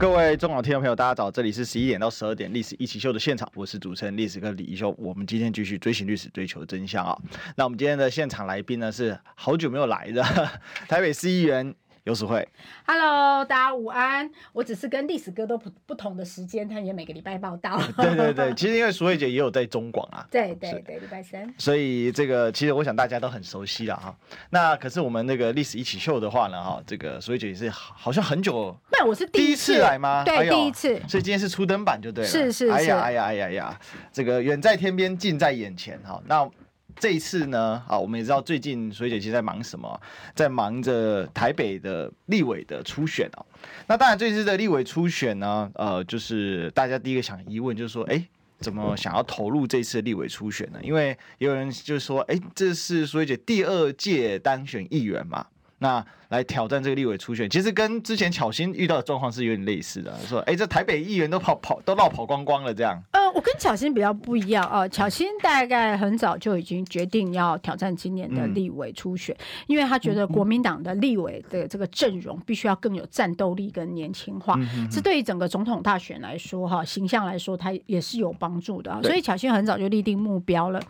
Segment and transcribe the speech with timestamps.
[0.00, 1.30] 各位中广听众朋友，大家早！
[1.30, 4.94] 这里是十一点到十二点《历史一起秀》的现场，我是主持人历史哥李一修。
[4.96, 7.14] 我们今天继续追寻历史，追求真相啊！
[7.54, 10.22] 那我们今天的现场来宾呢，是好久没有来的
[10.88, 11.74] 台北市议员。
[12.04, 12.46] 游淑慧
[12.86, 14.30] ，Hello，大家午安。
[14.52, 17.78] 我只是跟历史哥都不不同的时间，他也每个礼拜报道。
[17.96, 20.26] 对 对对， 其实因为淑慧姐也有在中广啊。
[20.30, 21.52] 对对对，礼拜三。
[21.58, 24.16] 所以这个其实我想大家都很熟悉了哈。
[24.48, 28.74] 那可是我们那个历史一起秀的话呢哈，这个淑慧姐也是好像很久。
[28.90, 30.24] 没有，我是第一次来吗？
[30.24, 30.98] 对，第一次。
[31.06, 32.30] 所以今天是初登版就对了。
[32.30, 32.70] 是是是。
[32.70, 33.80] 哎呀哎呀哎呀呀，
[34.10, 36.20] 这个远在天边，近在眼前哈。
[36.26, 36.48] 那。
[36.96, 40.00] 这一次呢，啊，我们也知道最近淑慧姐其实在忙什么，
[40.34, 43.46] 在忙着台北的立委的初选哦。
[43.86, 48.26] 那当然，这次的立委初选呢，呃，就是大家第一个想疑问就是说，哎，
[48.58, 50.78] 怎么想要投入这次的立委初选呢？
[50.82, 55.46] 因为有人就是说，哎，这是苏姐第二届当选议员嘛，
[55.78, 63.00] 那来挑战这个立委初选，其实跟之前巧心遇到的状况是有点类似的，说，哎，这台北议员都跑跑都绕跑光光了这样。
[63.12, 74.56] 呃我跟巧心比较不一样啊，巧心大概很早就已经决定要挑战今年的立委初选，嗯、因为他觉得国民党的立委的这个阵容必须要更有战斗力跟年轻化，
[74.90, 79.00] 这、嗯、对于整个总统大选来说哈，形象来说，他也是有帮助的。
[79.04, 80.82] 所以巧心很早就立定目标了。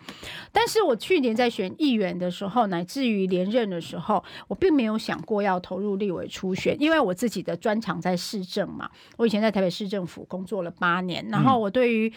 [0.51, 8.89] 但是我去年在选议员的时候，乃至于连任的时候，我并没有想过要投入立委初选，因为我自己的专长在市政嘛。
[9.17, 12.11] 我以前在台北市政府工作了八年，然后我对于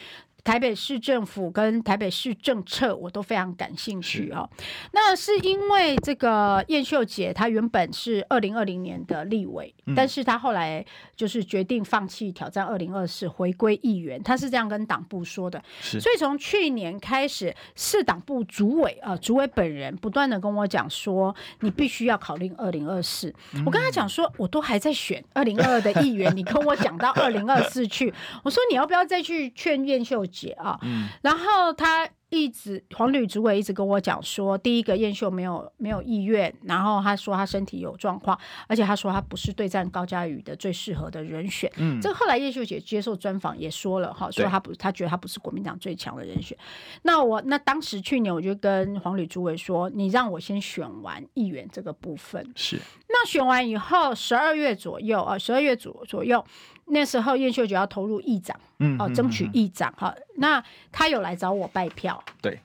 [0.44, 4.48] 台北市政府跟台北市政策，我都非常感兴趣哦。
[4.92, 10.84] 那是因为这个燕秀姐，她原本是二零二零年的立委，嗯、但是她后来
[11.16, 14.22] 就是决定放弃挑战二零二四，回归议员。
[14.22, 15.60] 她是这样跟党部说的。
[15.80, 23.34] 所以从去年开始，市党部主委啊，主委本人不断的跟我讲说，你必须要考虑二零二四。
[23.64, 30.33] 我跟他讲说，我都还在选二零二二的议员，你跟我讲到二零二四去，我说你要不要再去劝燕秀姐？
[30.34, 32.08] 解啊，嗯，然后他。
[32.30, 38.36] 一直黄旅主委一直跟我讲说，第一个燕秀没有没有意愿，然后他说他身体有状况，
[38.66, 41.70] 而且他说他不是对战高嘉宇的最适合的人选。
[41.76, 46.58] 嗯，这个后来燕秀姐接受专访也说了哈，说他不，他觉得他不是国民党最强的人选。
[47.02, 52.44] 那我那当时去年我就跟黄旅主委说，你让我先选完议员这个部分。
[52.56, 56.44] 是，那选完以后十二月左右啊，十二月左左右，
[56.86, 60.14] 那时候燕秀姐要投入议长，嗯，哦，争取议长哈。
[60.36, 60.62] 那
[60.92, 62.22] 他有来找我拜票。
[62.42, 62.60] 对，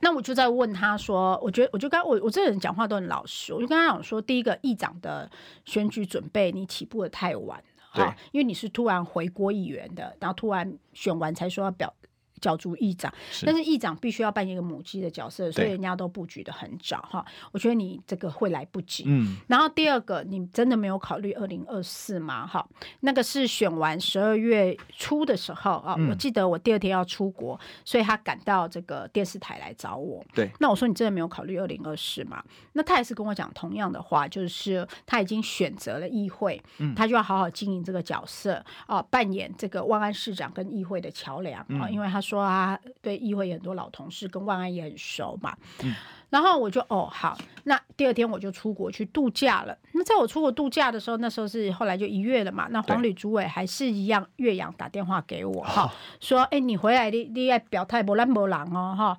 [0.00, 5.30] 那我就在问他说，我觉得我就跟我我这个人讲话都很老实，我就跟他讲说，第一个议长的
[5.64, 7.64] 选举准备你起步的太晚了，
[7.94, 11.92] 对，因为你是突然回国议员的，然后突然选完才说要表。
[12.38, 13.12] 角逐议长，
[13.44, 17.24] 但是议长必须要扮演一个母鸡的角色，所以人家都布局的很早哈。
[17.50, 19.04] 我觉得你这个会来不及。
[19.06, 22.46] 嗯，然后第二个，你真的没有考虑二零二四吗？
[22.46, 22.64] 哈，
[23.00, 30.24] 那个是选完十二月初的时候啊，我记得我第二天要出国，所以他赶到这个电视台来找我。
[30.34, 32.40] 对，那我说你真的没有考虑二零二四吗？
[32.74, 36.62] 那他也是跟我讲同样的话，就是他已经选择了议会，
[36.94, 42.20] 他就要好好经营这个角色啊，扮演这个万安市长跟议会的桥梁啊，因为他。
[42.28, 45.56] 说啊，对议会很多老同事，跟万安也很熟嘛。
[45.82, 45.94] 嗯，
[46.30, 49.76] 然后我就哦好，那第二天我就出国去度假了。
[49.92, 52.68] 那在我出国度假的时候，那时候是后来就一月了嘛。
[52.70, 55.90] 那黄旅主委还是一样岳阳打电话给我哈，
[56.20, 59.18] 说哎你回来你你要表态不烂不狼哦哈。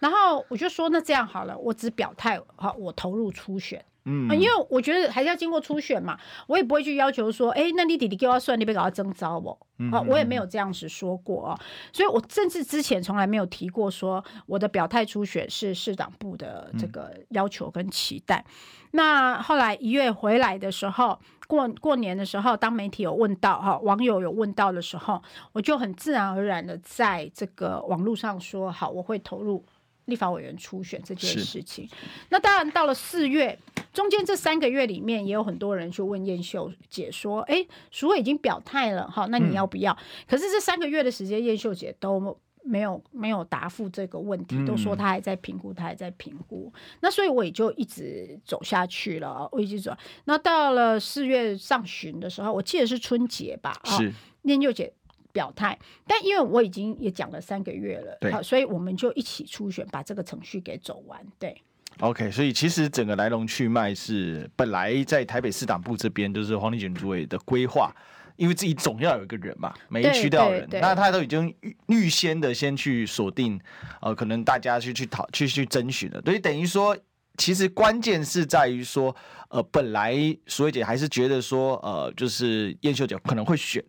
[0.00, 3.84] 然后我就说那这样好了，我只表态好，我投入初选。
[4.04, 9.58] 嗯，因为我觉得还是要经过初选嘛，我也不会去要求说，哎，那你弟弟给我算，你别搞他征召我，
[9.92, 11.60] 啊，我也没有这样子说过啊，
[11.92, 18.44] 所以我甚至之前从来没有提过说我的表态初选是市党部的这个要求跟期待。
[18.92, 25.22] 那后来一月回来的时候，过过年的时候，当媒体有问到哈，网友有问到的时候，
[25.52, 29.64] 我就很自然而然的在这个网络上说，好，我会投入。
[30.10, 31.88] 立法委员初选这件事情，
[32.28, 33.58] 那当然到了四月
[33.92, 46.72] 中间这三个月里面，也有很多人去问燕秀姐说：“哎，淑慧已经表态了，哈，那你要不要？”嗯、可是这三个月的时间，燕秀姐都没有没有答复这个问题，都说她还在评估，她还在评估。
[47.00, 49.96] 那所以我也就一直走下去了，我一直走。
[50.24, 53.80] 那到了四月上旬的时候，我记得是春节吧？
[53.84, 54.92] 是燕秀姐。
[55.32, 61.20] 表态，但因为我已经也讲了三个月了，对，好，所以我们就一起初选，把这个程序给走完。
[61.38, 61.56] 对
[62.00, 67.94] ，OK，所以其实整个来龙去脉是本来在台北市党部这边就是黄丽娟主委的规划，
[68.36, 73.60] 因为自己总要有一个人嘛，每一区都要人，那他都已经预预先的先去锁定，
[74.00, 76.96] 呃，可能大家去去讨去去争取了，所以等于说，
[77.36, 79.14] 其实关键是在于说，
[79.48, 80.14] 呃，本来
[80.46, 83.82] 淑慧姐还是觉得说，呃，就是燕秀姐可能会选。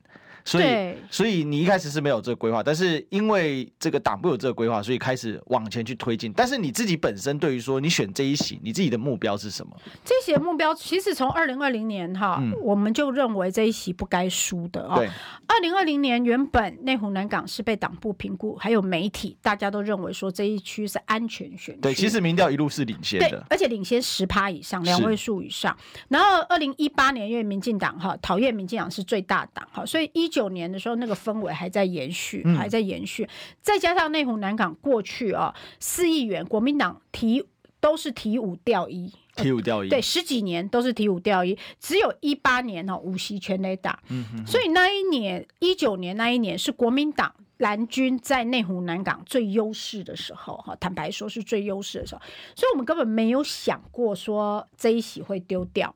[0.43, 6.31] 所以，所以你一开始是没有这个规划，但是因为这个党部有这个规划，所以开始往前去推进。
[6.33, 9.75] 但是你自己本身对于说你选这一席，你自己的目标是什么？
[10.03, 14.95] 这一席的目标其实从二零二零年哈，嗯、我们就认为这一席不该输的啊。
[14.95, 15.07] 对，
[15.47, 21.81] 二零二零年原本内湖南港是被党部评估，还有媒体大家都认为说这一区是安全选区。
[21.81, 25.75] 对，其实民调一路是领先的，而且领先十趴以上，两位数以上。
[26.09, 33.25] 然后二零一八年因为民进党哈讨厌民进党是最大党哈，所以一九年的时候，那个氛围还在延续，还在延续。
[33.25, 33.29] 嗯、
[33.61, 37.45] 再加上内湖南港过去啊，四议员国民党提
[37.79, 43.99] 都是提五调一，提五调一，对，十几年都是提五调一，只有一八年哈五席全垒打。
[44.09, 52.21] 嗯哼哼，所以那一年一九年那一年是国民党蓝军在内湖南港最优势的时候哈，坦白说是最优势的时候，
[52.55, 55.93] 所以我们根本没有想过说这一席会丢掉。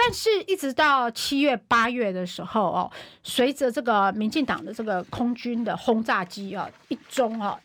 [0.00, 2.88] 但是，一直到七月、八月的时候哦，
[3.24, 7.58] 随着这个民进党的这个空军的轰炸机啊，一中啊，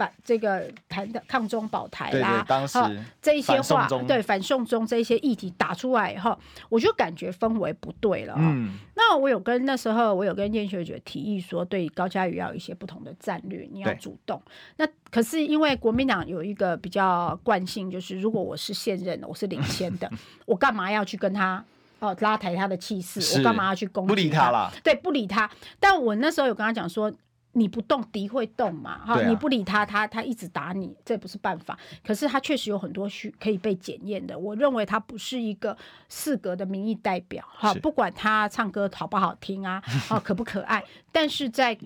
[0.00, 2.78] 把这个谈的抗中保台啦，当时
[3.20, 6.38] 这一些话，对反送中这一些议题打出来以后，
[6.70, 8.34] 我就感觉氛围不对了。
[8.38, 14.40] 嗯，那我有跟那时候我有跟燕秀姐提议说，对高嘉瑜要有一些不同的战略，你要主动。
[14.78, 20.10] 那可是因为国民党有一个比较惯性，就是如果我是现任的，我是领先的，
[20.46, 21.62] 我干嘛要去跟他
[21.98, 23.36] 哦拉抬他的气势？
[23.36, 24.14] 我干嘛要去攻击他？
[24.14, 24.72] 不理他了？
[24.82, 25.50] 对，不理他。
[25.78, 27.12] 但我那时候有跟他讲说，
[27.52, 31.78] 你不动敌会动嘛，哈，啊、你不理他，他他一直打你，这不是办法。
[32.04, 34.38] 可是他确实有很多需可以被检验的。
[34.38, 35.76] 我认为他不是一个
[36.08, 41.76] 四格的民意代表，哈是，不管他唱歌好不好听啊，啊， 可不可爱，但是在。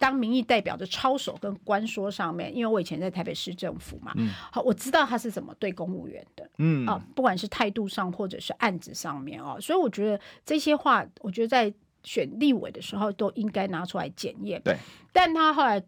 [0.00, 11.70] 当民意代表的操守跟官说上面，因为我以前在台北市政府嘛，嗯、好，我知道他是怎么对公务员的，嗯啊，不管是态度上或者是案子上面啊，所以我觉得这些话，我觉得在
[12.02, 14.60] 选立委的时候都应该拿出来检验。
[14.62, 14.76] 对，
[15.12, 15.82] 但他后来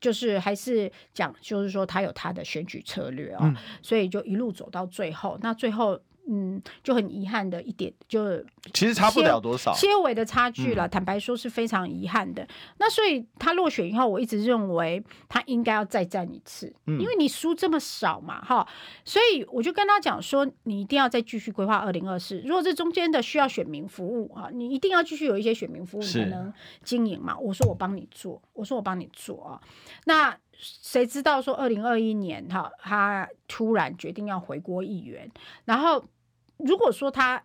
[0.00, 6.00] 就是还是讲，就是说他有他的选举策略哦，嗯、所以就一路走到最后，那最后。
[6.30, 8.38] 嗯，就很遗憾的一点，就
[8.74, 10.86] 其实差不了多少，些微的差距了。
[10.86, 12.46] 嗯、坦白说是非常遗憾的。
[12.76, 18.68] 那所以他落选以后，我一直认为他应该要再战一次，嗯、因为你输这么少嘛，哈。
[19.06, 22.38] 所以我就跟他讲说，你一定要再继续规划二零二四。
[22.40, 26.52] 如果这中间的需要选民服务啊，你一定要继续有一些选民服务才能
[26.84, 27.38] 经营嘛。
[27.38, 29.60] 我说我帮你做，我说我帮你做啊。
[30.04, 35.30] 那谁知道说二零二一年哈，他突然决定要回国议员，
[35.64, 36.04] 然后。
[36.58, 37.42] 如果说他，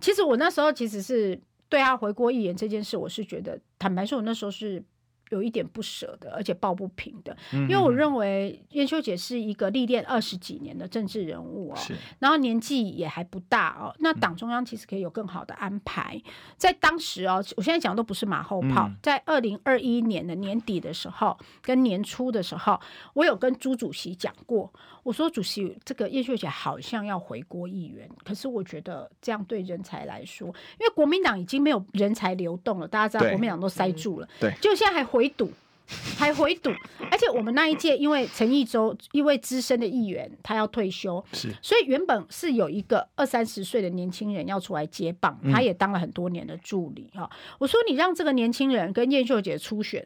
[0.00, 4.82] 其实我那时候其实是对他回国议员这件事，我是觉得坦白说，我那时候是。
[5.30, 16.20] 有一点不舍的，而且抱不平的，因为我认为燕秀姐是一个历练二十几年的政治人物哦，是然后年纪也还不大哦，那党中央其实可以有更好的安排。
[16.58, 22.78] 在当时哦，我现在讲的都不是马后炮，在二零二一年的年底的时候跟年初的时候，
[23.14, 24.70] 我有跟朱主席讲过，
[25.02, 30.48] 我说主席，这个燕秀姐好像要回国议员，可是我觉得这样对人才来说，
[30.78, 35.13] 因为国民党已经没有人才流动了，大家知道国民党都塞住了，对，就现在还。
[35.14, 35.48] 回堵，
[36.18, 36.70] 还回堵，
[37.08, 47.30] 而且我们那一届，因为陈义洲一位资深的议员，他要退休，是，所以原本是有一个二三十岁的年轻人要出来接棒，他也当了很多年的助理哈。
[47.32, 50.04] 嗯、我说你让这个年轻人跟燕秀姐初选，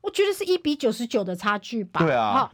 [0.00, 2.00] 我觉得是一比九十九的差距吧？
[2.00, 2.50] 对啊。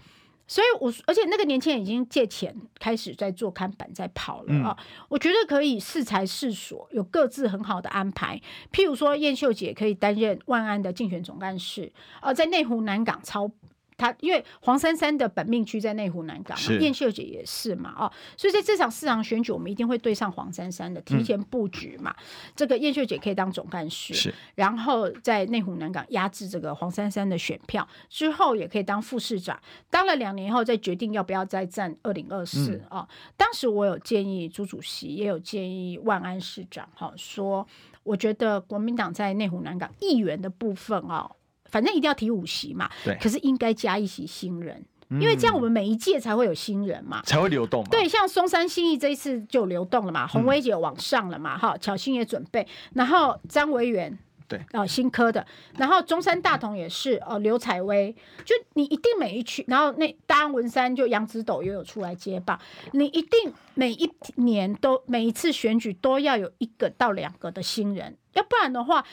[0.46, 4.76] 所以我，我而且那个年轻人已经借钱开始在做看板，在跑了啊！
[4.78, 8.40] 嗯、我觉得可以适才适所，有各自很好的安排。
[8.72, 13.50] 譬如说，燕秀姐可以担任万安的竞选总干事，呃，在内湖南港操。
[13.96, 22.10] 他因为黄珊珊的本命区在内湖南港，燕是秀姐也是嘛，哦，所以在这场市长选举，我们一定会对上黄珊珊的，提前布局嘛。
[22.18, 29.60] 嗯、这个燕秀姐可以当总干事，是然后在内湖南港压制这个黄珊珊的选票，之后也可以当副市长，
[29.90, 33.08] 当了两年后再决定要不要再战二零二四啊。
[33.36, 37.66] 当时我有建议朱主席，也有建议万安市长，哈、哦，说
[38.02, 41.18] 我觉得国民党在内湖南港议员的部分啊。
[41.18, 41.36] 哦
[41.74, 43.18] 反正一定要提五席嘛，对。
[43.20, 47.88] 可是应该加一席新人，嗯、因为这样我们每一届才会有新人嘛，才会流动嘛。
[47.90, 54.16] 对，像松山新义这一次就流动了嘛，洪薇姐往上了嘛，哈、嗯，巧心也准备，然后张维元
[54.46, 55.44] 对，哦，新科的，
[55.78, 58.14] 然后中山大同也是，哦，刘采薇，
[58.44, 62.56] 就你一定每一区，然后那大安文山就杨子斗又有出来接棒，
[62.92, 69.04] 你一定每一年都每一次选举都要有一个到两个的新人，要不然的话，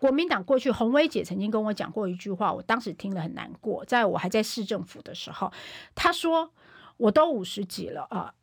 [0.00, 5.52] 国民党过去洪薇姐曾经跟我讲过一句话，我当时听了很难过，在我还在市政府的时候，
[5.94, 6.50] 她说
[6.96, 8.34] 我都五十几了啊。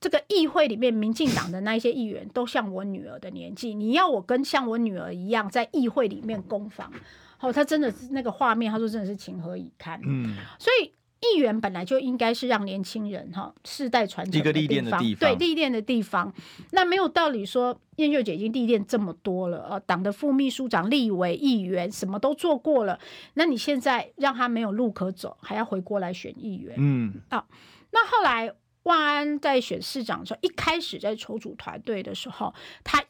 [0.00, 6.92] 这个议会里面，民进党的那一些议员都像我女儿的年纪，你要我跟像我女儿一样在议会里面攻防，
[7.38, 10.00] 哦，他真的是那个画面，他说真的是情何以堪。
[10.04, 16.32] 嗯，所以议员本来就应该是让年轻人哈世代传承一个历练的地方，对历练的地方。
[16.72, 22.98] 那没有道理说燕秀姐已经历练这么多了呃，党的副秘书长、立委、议员什么都做过了，
[23.34, 26.74] 那你现在让他没有路可走，还要回过来选议员？
[26.78, 27.44] 嗯，啊，
[27.92, 28.52] 那后来。
[28.84, 32.52] 万安在选市长的时候，一开始在筹组团队的时候，
[32.82, 33.00] 他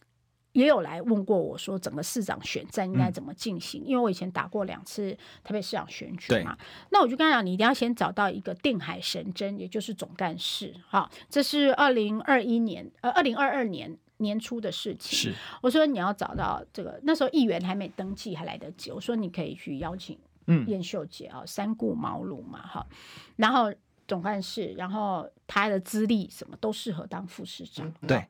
[0.53, 3.83] 也有来问过我说，整个市长选战应该怎么进行？
[3.83, 6.57] 嗯、因为我以前打过两次台北市长选举嘛，
[6.91, 10.75] 那我就跟他讲，你一定要先找到一个定海神针，也就是总干事。
[10.87, 15.19] 好，这是二零二一年呃二零二二年年初的事情。
[15.19, 18.91] 是，我说你要找到这个，那时候议员还没登记，还来得及。
[18.91, 22.87] 我说你可以去邀请嗯燕秀姐啊，三顾茅庐嘛，哈，
[23.37, 23.73] 然后。
[24.09, 27.91] 总干事，然后他的资历什么都适合当副市长。
[28.07, 28.27] 对，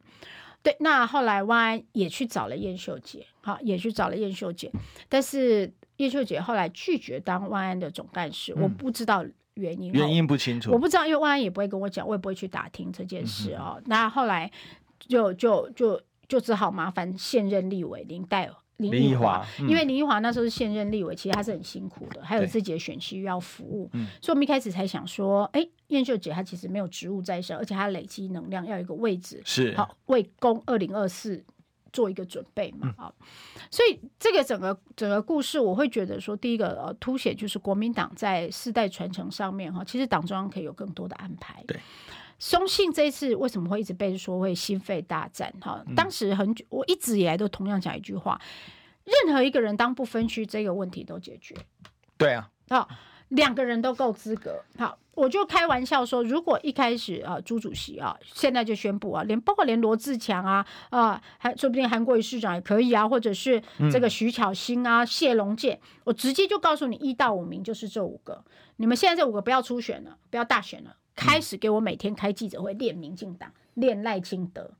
[0.62, 0.76] 对。
[0.80, 4.70] 那后来万安也去找了燕秀姐，好，也去找了燕秀姐，
[5.08, 13.78] 但是燕秀姐后来拒绝当万安的总干事，嗯、我不知道原因，原因不清楚，我不知道，因为万安也不会跟我讲，我也不会去打听这件事啊、哦。
[13.78, 14.50] 嗯、那后来
[14.98, 18.54] 就就就就只好麻烦现任立委林黛儿。
[18.78, 31.44] 林奕华，嗯、因为林奕华那时候是现任立委，其实他是很辛苦的，还有自己的选区要服务，嗯、所以我们一开始才想说，哎，燕秀姐她其实没有职务在身，而且她累积能量要有一个位置，是好为攻二零二四
[31.92, 33.26] 做一个准备嘛，啊、嗯，
[33.70, 41.62] 所以这个整个整个故事，我会觉得说，第一个呃，凸显就是国民党在世代传承上面哈，其实党中央可以有更多的安排。
[41.66, 41.78] 对，
[42.38, 45.84] 松信这一次为什么会一直被说会心肺大战哈？
[45.94, 48.40] 当时很久，我一直以来都同样讲一句话。
[49.04, 51.56] 任何一个人当不分区，这个问题都解决。
[52.16, 52.88] 对啊，好，
[53.32, 54.62] 两个人都够资格。
[54.78, 68.44] 好，我就开玩笑说，如果一开始啊，朱主席啊，现在就宣布啊，连包括连罗志强啊啊，还说不定韩国瑜市长也可以啊，或者是这个徐巧芯啊、嗯、谢龙介，我直接就告诉你，一到五名就是这五个。
[68.76, 74.72] 你们现在这五个不要初选了，不要大选了，开始给我每天开记者会练民进党，练赖清德。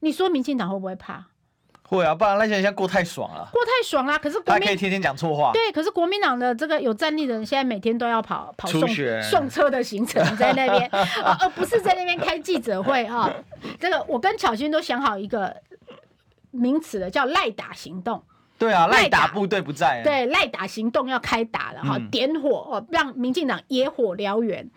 [0.00, 1.28] 你说民进党会不会怕？
[1.96, 4.18] 会啊，不然那些人现在过太爽了，过太爽了。
[4.18, 5.52] 可是国民还可以天天讲错话。
[5.52, 10.88] 对，可是国民党的这个有战力的人，现在每天都要跑跑送选送车的行程在那边，
[11.40, 13.30] 而不是在那边开记者会啊。
[13.78, 15.54] 这个我跟巧君都想好一个
[16.50, 18.22] 名词了，叫赖打行动。
[18.58, 20.02] 对啊，赖打部队不在。
[20.02, 24.70] 对，赖打行动要开打了哈，嗯、点火哦，让民进党野火燎原。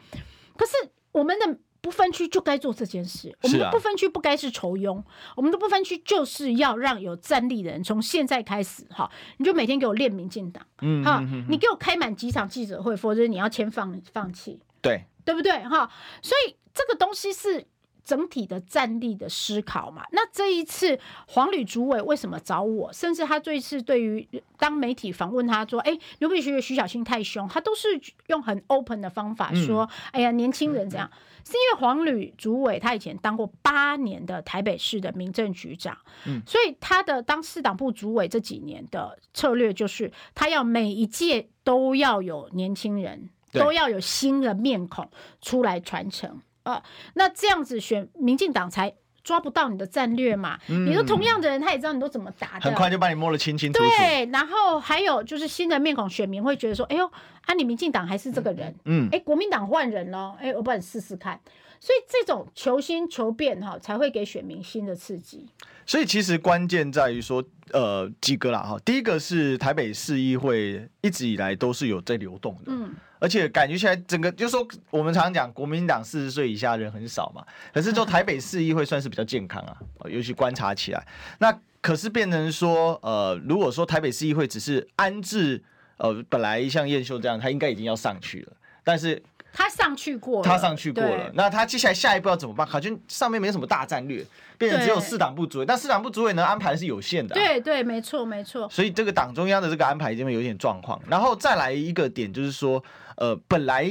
[0.57, 0.71] 可是
[1.11, 1.57] 我们的。
[1.85, 15.87] 不分区就该做这件事，我们的不分区不该是酬庸，啊、我们的不分区就是要让有战力的人从现在开始哈，你就每天给我练民进党，嗯，哈，你给我开满几场记者会，否则你要签放放弃，对，对不对哈？
[16.23, 17.67] 所以这个东西是。
[18.05, 22.93] 整体的战力的思考嘛，那这一次黄旅主委为什么找我？
[22.93, 27.87] 甚至他这一次对于当媒体访问他说：“哎，刘必学徐小青太凶。”他都是
[28.27, 31.09] 用很 open 的方法说：“嗯、哎呀，年轻人这样。
[31.11, 45.09] 嗯”是因为黄旅主委他以前当过八年的台北市的民政局长，嗯，所以他的当市党部主委这几年的策略就是，他要每一届都要有年轻人，都要有新的面孔
[45.39, 46.41] 出来传承。
[46.63, 46.83] 啊，
[47.13, 48.91] 那这样子选民进党才
[49.25, 50.57] 抓不到你的战略嘛？
[50.69, 53.89] 嗯、你说同样的人，他也知道你都怎么打的，很快就把你摸得清清楚楚。
[53.89, 57.05] 对，然后还有就是新的面孔，选民会觉得说：“哎呦，
[57.47, 61.37] 啊，你民进党还是这个人，嗯，哎，国民党换人了，哎，我帮你试试看。”
[61.77, 65.47] 所以这种求新求变哈，才会给选民新的刺激。
[65.85, 68.79] 所以其实关键在于说，呃，几个啦哈。
[68.85, 72.93] 第一个是台北市议会一直以来都是有在流动的，嗯，
[73.25, 79.75] 而且感觉起来整个就是说，我们常常讲国民党四十岁以下人很少嘛，可是就台北市议会算是比较健康啊，
[80.07, 81.07] 尤其观察起来。
[81.39, 81.51] 那
[81.81, 85.63] 可是变成说，呃，如果说台北市议会只是安置，
[85.97, 88.53] 呃，本来像燕秀这样，他应该已经要上去了，
[88.83, 89.19] 但是。
[89.57, 91.31] 他上去过了，他上去过了。
[91.33, 92.67] 那他接下来下一步要怎么办？
[92.67, 94.21] 好像上面没什么大战略，
[94.57, 95.65] 变成只有市党部主委。
[95.65, 97.37] 但市党部主委能安排的是有限的、啊。
[97.39, 98.67] 对对，没错没错。
[98.69, 101.01] 所以这个党中央的这个安排这边有点状况。
[101.07, 102.83] 然后再来一个点就是说，
[103.15, 103.89] 呃，本来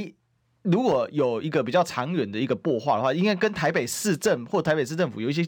[0.61, 5.43] 如果有一个比较长远的一个擘画的话，应该跟台北市政或台北市政府有一些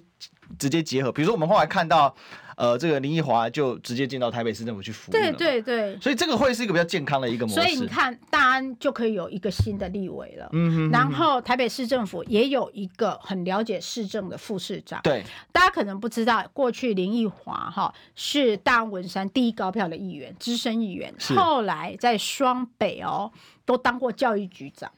[0.58, 1.12] 直接结合。
[1.12, 2.16] 比如说，我们后来看到。
[2.58, 5.14] 呃，这个林奕华就直接进到台北市政府去服务。
[5.14, 7.62] 对对对，所以这个会是一个比较健康的一个模式。
[7.62, 10.50] 所以你看，大安就可以有一个新的立委了。
[10.54, 10.92] 嗯哼，哼，哼。
[10.92, 15.00] 然后台北市政府也有一个很了解市政的副市长。
[15.04, 15.24] 对。
[15.52, 21.14] 大家可能不知道，过去林奕华哈是大安文山第一高票的议员，资深议员。
[21.36, 23.32] 后来在双北哦，
[23.66, 24.92] 都当过教育局长。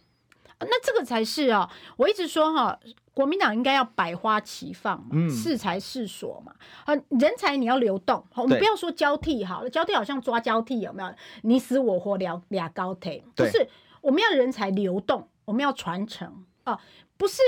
[0.60, 2.80] 那这个才是哦，我一直说哈。
[3.12, 6.56] 国民党应该要百花齐放嘛，适才适所嘛。
[6.86, 11.13] 啊，人才你要流动，我们不要说交替好了，交替好像抓交替有没有？
[11.42, 13.68] 你死我活聊俩高铁，不是
[14.00, 16.80] 我们要人才流动，我们要传承啊，
[17.18, 17.42] 不是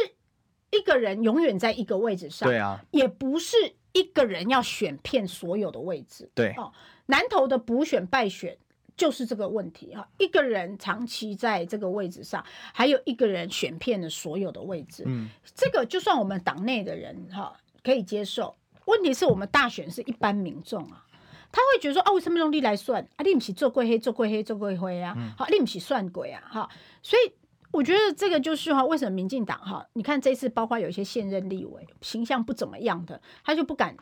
[0.72, 3.56] 一个人永远在一个位置上，对啊，也不是
[3.94, 6.74] 一个人要选遍所有的位置，对哦，
[7.06, 8.58] 南投的补选败选。
[8.98, 12.44] 就是这个问题哈，一个人长期在这个位置上，
[12.74, 18.56] 还有一个人选遍了所有的位置，嗯，这个就算我们党内的人哈可以接受。
[18.86, 21.06] 问题是我们大选是一般民众啊，
[21.52, 23.24] 他会觉得说啊，为什么用力来算啊？
[23.24, 25.16] 你不是做过黑，做过黑，做过灰啊？
[25.38, 26.44] 好，你不是算鬼啊？
[26.52, 26.70] 哈，
[27.02, 27.32] 所以
[27.72, 29.88] 我觉得这个就是哈，为什么民进党哈？
[29.94, 33.96] 你看这次包括有一些现任立委形象不怎么样的，他就不敢。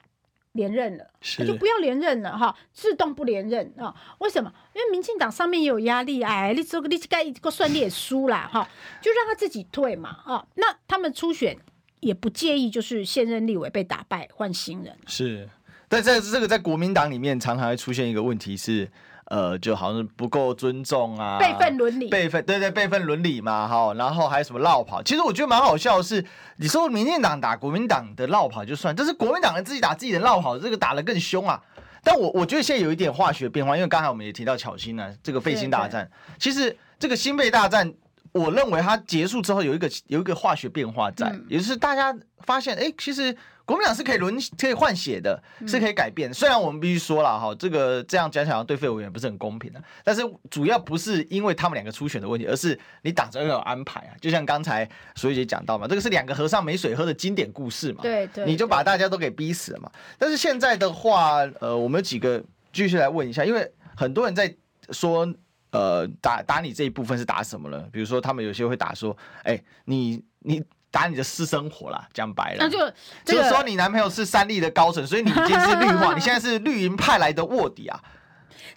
[0.54, 1.06] 连任了，
[1.38, 3.94] 他就不要连任了哈，自动不连任啊？
[4.20, 4.52] 为什么？
[4.74, 8.68] 因为民进党上面也有压力，哎，你这个你该一个算你也输了哈，
[9.02, 10.46] 就让他自己退嘛啊。
[10.56, 11.58] 那他们初选
[12.00, 14.98] 也不介意，就是现任立委被打败换新人。
[15.06, 15.48] 是，
[15.88, 18.90] 但在这个在国民党里面常常会出现一个问题是。
[19.30, 25.04] 呃，就好像不够尊重啊，辈分伦理，辈分对对辈分伦理嘛，哈，然后还有什么绕跑？
[25.04, 26.26] 其实我觉得蛮好笑的是，
[26.58, 31.62] 你说民进党打国民党的绕跑就算，但是国民党人自己打自己的绕跑，这个打得更凶啊。
[32.04, 36.10] 但我我觉得现在有一点化学变化，因为刚才我们也提到巧心呢，这个废心大战，
[36.40, 37.94] 其实这个芯废大战，
[38.32, 43.38] 我认为它结束之后有一个有一个化学变化在，嗯、也就是大家发现，哎，其实。
[43.70, 46.34] 国民党是可以轮可以换血的，是可以改变。
[46.34, 49.80] 虽然我们必须说了哈，这个这样讲起来对废委员不是很公平的。
[50.04, 54.18] 但是主要不是因为他们两个初选的问题，而是你党中央有安排啊。
[54.20, 58.00] 就像刚才淑玉姐讲到嘛，这个是两个和尚没水喝的经典故事嘛。
[58.02, 59.92] 对对，你就把大家都给逼死了嘛。
[60.18, 64.52] 但是现在的话，呃，我们有几个继续来问一下，因为很多人在
[64.90, 65.32] 说，
[65.70, 67.88] 呃，打打你这一部分是打什么了？
[67.92, 70.64] 比如说他们有些会打说，哎，你你。
[70.92, 72.78] 打你的私生活啦，讲白了，那就、
[73.24, 78.00] 这个、就是说你男朋友是三立的高层，所以你已经是绿化， 你现在是绿营派来的卧底啊。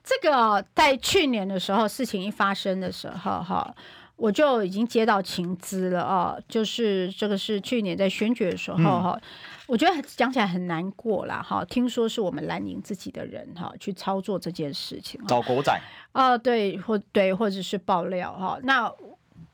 [0.05, 3.75] 这个在去年的时候，事情一发生的时候，哈，
[4.17, 9.21] 我就已经接到情资了啊，就是这个是去年在选举的时候，哈、嗯，
[9.67, 15.81] 我觉得讲起来很难过啦，哈，听说是我们蓝营自己的人哈去操作这件事情，找狗仔
[16.13, 18.93] 啊，对，或对，或者是爆料哈，那。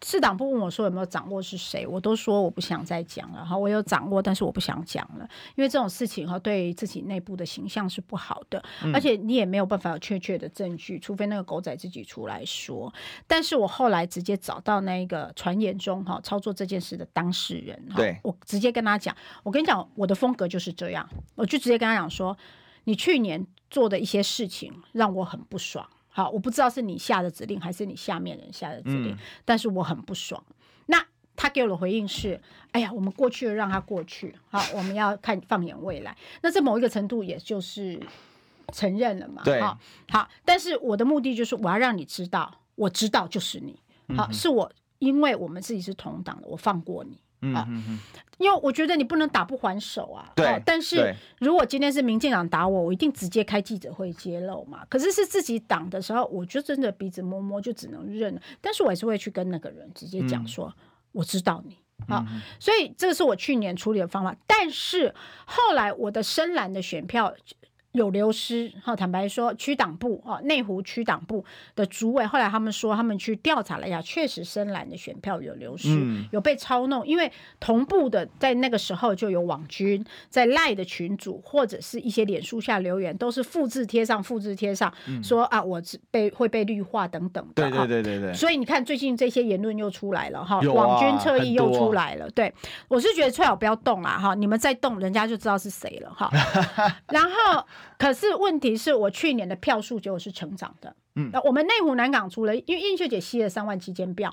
[0.04, 3.56] 市党部问我说有没有掌握是谁，我都说我不想再讲了哈。
[3.56, 12.92] 我有掌握，但是我不想讲了，因为这种事情哈，对自己内部的形象是不好的，嗯、而且你也没有办法有确切的证据，除非那个狗仔自己出来说。
[13.26, 22.37] 但是我后来直接找到那个传言中哈操作这件事的当事人，对，我直接跟他讲，我跟你讲，我的风格就是这样，我就直接跟他讲说，
[22.84, 25.88] 你去年做的一些事情让我很不爽。
[26.18, 30.44] 好，我不知道是你下的指令还是你下面人下的指令，嗯、但是我很不爽。
[30.87, 32.40] 那他给我的回应是：
[32.72, 34.35] 哎呀，我们过去了，让他过去。
[34.50, 36.16] 好，我们要看放眼未来。
[36.42, 38.02] 那在某一个程度，也就是
[38.72, 39.42] 承认了嘛？
[39.44, 39.61] 对。
[39.61, 39.78] 好，
[40.09, 43.81] 好，但是我的目的就是我要让你知道，我知道就是你。
[44.16, 47.20] 好，嗯、是我，因为我们自己是同党的，我放过你。
[47.40, 47.98] 嗯嗯嗯。
[48.38, 50.46] 因为我觉得你不能打不还手啊，对。
[50.46, 54.87] 哦、但是如果今天是民进党打我，我一定直接开记者会揭露嘛。
[54.88, 58.40] 可是是自己党的时候，我就真的鼻子摸摸，就只能认了。
[58.61, 62.18] 但是我还是会去跟那个人直接讲说，嗯、我知道你啊。
[62.18, 64.37] 哦嗯、所以这个是我去年处理的方法。
[64.46, 65.12] 但是
[65.44, 67.35] 后来我的深蓝的选票。
[67.92, 88.35] 有流失，哈，坦白说，区党部啊，内湖区党部的主委，后来他们说，他们去调查了一下，确实深蓝的选票有流失，嗯、有被操弄，因为同步的在那个时候就有网军在赖的群组或者是一些脸书下留言，都是复制贴上，复制贴上，嗯、说啊，我被会被绿化等等的，对对对对对。
[88.35, 92.53] 所以你看，最近这些言论又出来了，哈，啊、网军侧翼又出来了，对，
[92.87, 96.31] 我是觉得最好不要动啦，哈，你们再动，人家就知道是谁了，哈，
[97.09, 97.66] 然后。
[97.98, 100.94] 可是问题是我去年的票数结果是成长的。
[101.14, 104.32] 嗯，那我们内湖南港除了因为英秀姐吸了三万七千票，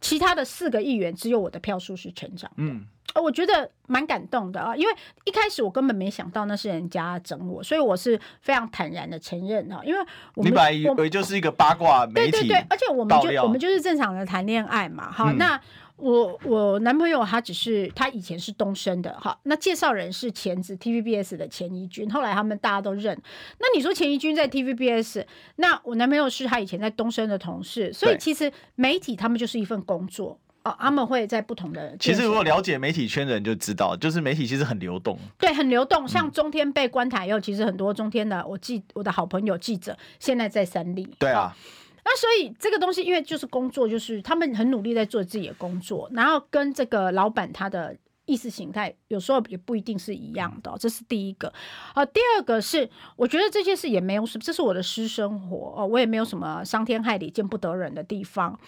[0.00, 2.56] 其他的四个议员只有我的票数是成长的。
[2.56, 4.92] 嗯，我觉得蛮感动的啊，因为
[5.24, 10.00] 一开始我根本没想到那是人家整我，所以我是非常坦然的承认哈，因为
[10.34, 15.60] 我们你本来以为就是一个八卦媒体，对对对，而且我们就我们就是正常的谈恋爱嘛，哈，嗯、那。
[15.96, 23.16] 我我男朋友他只是他以前是东升的哈，那介绍人是前子 TVBS 的钱怡君，后来他们大家都认。
[23.58, 25.24] 那你说钱怡君在 TVBS，
[25.56, 31.96] 那我男朋友是他以前在东升的同事，所以其实媒体他们就是一份工作哦，他们会在不同的。
[31.98, 36.08] 其实如果了解媒体圈的人就知道，就是媒体其实很流动，对，很流动。
[36.08, 41.56] 像中天被关台以后，其实很多中天的我记我的好朋友记者现在在三立，对啊。
[42.04, 51.52] 那所以这个东西，因为就是工作，就是他们很努力在做自己的工作，然后跟这个老板他的意识形态有时候也不一定是一样的，这是第一个。
[51.94, 58.58] 啊，第二个是我觉得这些事也没有什么，这是我的私生活哦，我也没有什么伤天害理、见不得人的地方。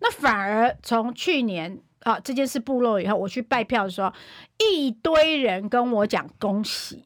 [0.00, 1.80] 那反而从去年。
[2.02, 4.12] 啊，这件事暴露以后，我去拜票的时候，
[4.58, 7.04] 一堆人跟我讲恭喜，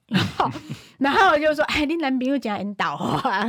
[0.98, 3.46] 然后 我就说：“哎，你男朋友讲引导啊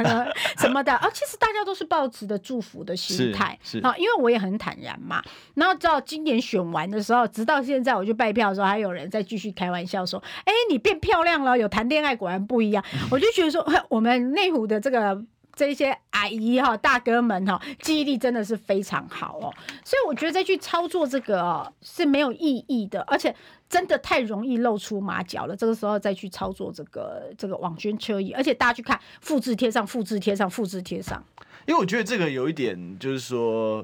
[0.57, 5.21] 什么的啊。”其实大家都是抱持的祝福的心态，是啊，因为我也很坦然嘛。
[5.55, 15.23] 然后到今年选完的时候，直到现在我去拜票的时候，还有人在继续开玩笑说：“哎，你变漂亮了，有谈恋爱果然不一样。”我就觉得说，我们内湖的这个。
[15.57, 19.51] 这些阿姨哈、大哥们哈，记忆力真的是非常好哦，
[19.83, 23.35] 所以我觉得再去操作这个是没有意义的，而且
[23.67, 25.55] 真的太容易露出马脚了。
[25.55, 31.21] 这个时候再去操作这个这个网军车椅，而且大家去看复制贴上、复制贴上、复制贴上，
[31.65, 33.83] 因为我觉得这个有一点就是说。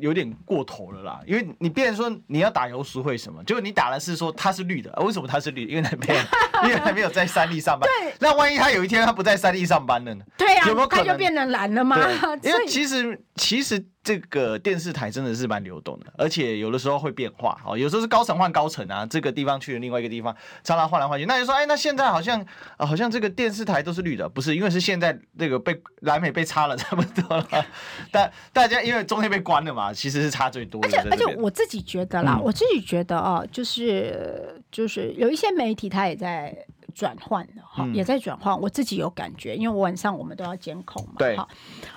[0.00, 5.66] 有点过头了啦，因为你变成说你要打游淑慧什么，结果你打的是说他是绿的，为什么他是绿？
[5.66, 6.20] 因为还没有，
[6.68, 7.88] 因为还没有在三立上班。
[8.00, 10.24] 对，那万一他有一天他不在三立上班了呢？
[10.36, 11.96] 对啊，有没有可能他就变成蓝了吗？
[12.42, 13.84] 因为其实其实。
[14.00, 17.76] 这个电视台真的是蛮流动的，而且有的时候会变化哦。
[17.76, 21.26] 有时候是高层换高层啊，这个地方去了另外一个地方，常常换来换去。
[21.26, 22.40] 那你说，哎，那现在好像
[22.78, 24.56] 啊，好像这个电视台都是绿的，不是？
[24.56, 27.46] 因为是现在这个被蓝美被插了差不多了。
[28.10, 30.88] 但大家因为中间被关了嘛，其实是差最多的。
[30.88, 36.56] 而且而且我自己觉得啦，嗯、我自己觉得哦，就是就是有一些媒体他也在。
[36.98, 38.60] 转换了哈，也在转换。
[38.60, 41.14] 我自己有感觉，因为我晚上我们都要监控嘛。
[41.16, 41.36] 对。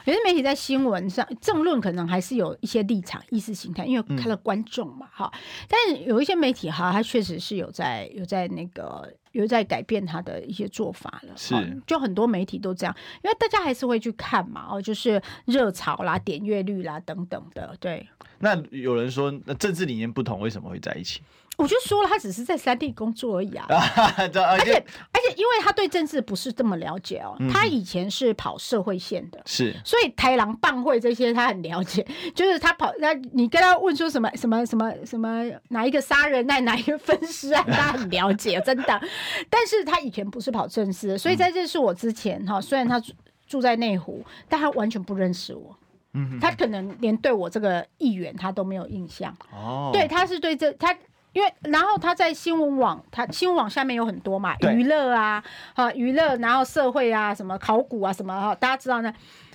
[0.06, 5.34] 有些媒体在新闻上政论可能还是有一些立场、意识形态，因为看到观众嘛哈。
[5.68, 11.34] 但是有一些媒体哈，它确实是有在有在那个有在改变他的一些做法了。
[11.36, 11.82] 是。
[11.88, 17.76] 就很多媒体都这样，因为大家还是会去看嘛哦，就是热潮啦、点阅率啦等等的。
[17.80, 18.08] 对。
[18.38, 21.22] 那有人说，那政治理念不同，为什么会在一起？
[21.62, 39.02] 我就说了，他只是在三地工作而已啊， 而且而且，因为他对政治不是这么了解哦，他以前是跑社会线的，是，所以台狼棒会这些他很了解，就是他跑，那你跟他问说什么什么什么什么哪一个杀人案，哪一个分尸案，他很了解，真的。
[39.48, 43.00] 但是他以前不是跑政治，所以在认识我之前哈，虽然他
[43.46, 45.78] 住在内湖，但他完全不认识我，
[46.14, 50.98] 嗯，他可能连对我这个议员他都没有印象哦，对，他是对这他。
[51.34, 55.44] 因为，然后他在新闻网，他新闻网下面有很多嘛，娱乐啊，
[55.76, 59.14] 哈，娱乐，然后社会啊，什么考古啊，什么哈，大家知道呢。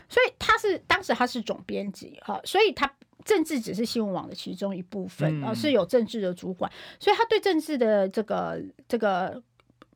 [0.08, 2.90] 所以他是当时他是总编辑哈，所以他
[3.24, 9.42] 政治只是新闻网的其中一部分啊，是有政治的主管，所以他对政治的这个这个。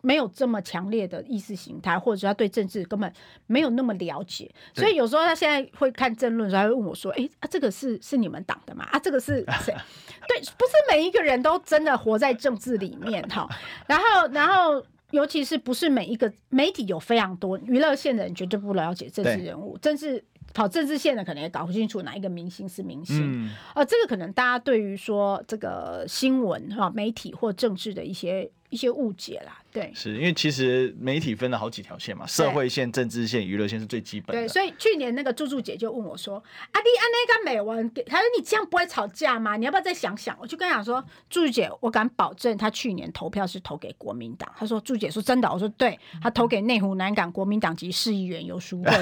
[0.03, 3.13] 没有这么强烈的意识形态，或者他对政治根本
[3.47, 8.89] 没有那么了解，所以有时候他现在会看政论的时候，他会问我说：“哎，啊，这个是是你们党的吗？
[8.93, 9.75] 啊，这个是谁？
[10.27, 13.49] 对，不是每一个人都真的活在政治里面哈。
[13.87, 23.17] 然后，然后，尤其是不是每一个媒体有非常多娱乐线的人绝对不了解政治人物，政治跑政治线的可能也搞不清楚哪一个明星是明星。
[23.21, 28.51] 嗯，呃，这个可能大家对于说这个新闻哈媒体或政治的一些。
[28.71, 34.43] 一些误解啦，对，是因为其实媒体分了好几条线嘛，社会线、政治线、娱乐线是最基本的。
[34.43, 39.57] 对，所以去年那个柱柱姐就问我说：“阿弟阿那个美文，他说你这样不会吵架吗？
[39.57, 48.91] 你要不要再想想？”我就跟她讲说：“柱柱姐，我敢保证，他去年投票是投给国民党。”他说：“柱姐说真的？”我说：“对，他投给内湖南港国民党籍市议员游淑慧。”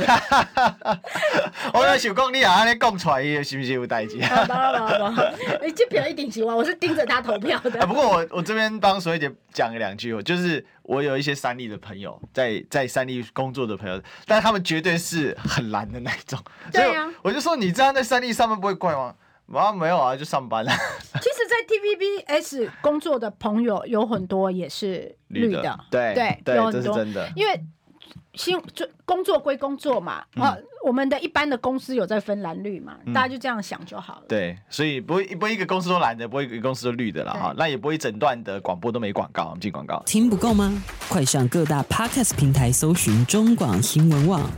[1.73, 4.21] 我有想讲你啊，你讲出来是不是有代志？
[4.23, 5.25] 好好好，
[5.65, 7.87] 你这票一定喜欢，我是盯着他投票的。
[7.87, 9.33] 不过我我这边帮淑慧姐。
[9.51, 16.39] 讲两句，就是我有一些三立的朋友，在在三立工作的朋友，但他们绝对是很蓝的那种。
[16.73, 19.15] 对呀、啊，我就说你这样在三立上班不会怪吗？
[19.55, 20.71] 啊，没有啊，就上班了。
[20.71, 27.33] 其实，在 TVBS 工作的朋友有很多也是绿的，对对，有很多，这是真的。
[27.35, 27.59] 因为
[28.39, 34.23] 新就工作归工作嘛，啊、嗯，我们的一般的公司有在分蓝绿嘛，嗯、大家就这样想就好了。
[34.29, 37.53] 对，所以不会不会一个公司都蓝的，不会一个公司都绿的了哈。
[37.59, 40.01] 那也不会整段的广播都没广告，我们进广告。
[40.07, 40.73] 听不够吗？
[41.09, 44.49] 快上各大 Podcast 平台搜寻中广新闻网，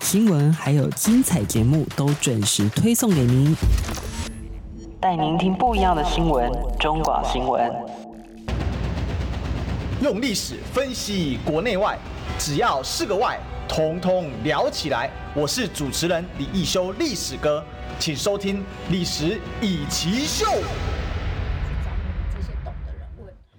[0.00, 3.56] 新闻还有精彩节目都准时推送给您，
[5.00, 6.52] 带您听不一样的新闻。
[6.78, 7.72] 中广新闻。
[10.02, 11.98] 用历史分析国内外，
[12.38, 15.10] 只要是个“外”，统统聊起来。
[15.34, 17.64] 我是主持人李易修，历史哥，
[17.98, 18.58] 请收听
[18.90, 20.46] 《历史易起 SHOW》。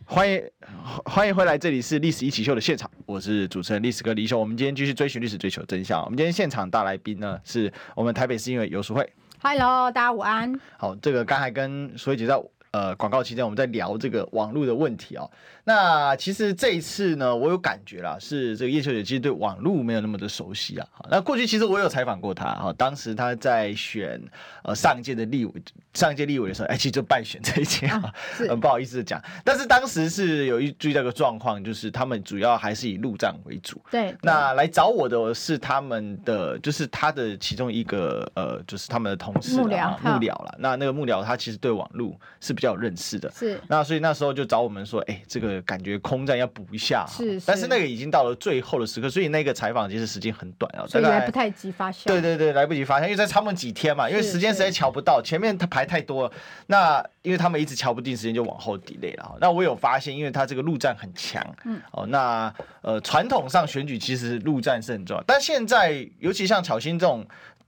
[0.06, 0.42] 欢迎
[1.06, 4.40] 欢迎回来，这里是《历史一起 SHOW》的现场，我是主持人历史哥李易修。
[4.40, 6.04] 我们今天继续追寻历史，追求真相。
[6.04, 9.12] 我们今天现场大来宾呢，是我们台北市议员游淑慧。
[9.42, 10.54] Hello，大家午安。
[10.78, 12.36] 好，这个刚才跟淑慧姐在
[12.76, 15.30] 呃广告期间，我们在聊这个网络的问题哦。
[15.64, 20.88] 那其实这一次呢，我有感觉啦，是这个叶秀姐其实对网络没有那么的熟悉啊。
[21.10, 24.22] 那过去其实我有采访过她哈，当时她在选
[24.64, 25.54] 呃上一届的立委，
[25.94, 28.14] 上一届立委的时候，哎，其实就败选这一届啊，
[28.50, 29.22] 很不好意思的讲。
[29.44, 33.82] 但是当时是有一注意到一个状况，就是他们主要还是以陆战为主。
[33.90, 34.16] 对。
[34.22, 40.56] 那来找我的是他们的，就是他的其中一个呃，就是他们的同事幕僚幕僚了。
[40.60, 43.32] 那那个幕僚他其实对网络是比较有认识的。
[43.32, 43.60] 是。
[43.68, 45.56] 那所以那时候就找我们说，哎，这个。
[45.66, 52.06] 感觉空战要补一下，是，是，但是那个已经到了最后的时刻，所以那个采访其实时间很短啊，所以来不太及发酵。
[52.06, 56.32] 对对对，来不及发酵，因为在他们几天嘛，因为时间实在瞧不到，前面他排太多了，
[56.68, 59.38] 那因为他们一直瞧不定时间，就往后 delay 了。
[59.40, 67.26] 那我有发现，因为他这个陆战很强，嗯，哦，那呃传统上选举其实陆战是很重要，但现在尤其像巧心这种。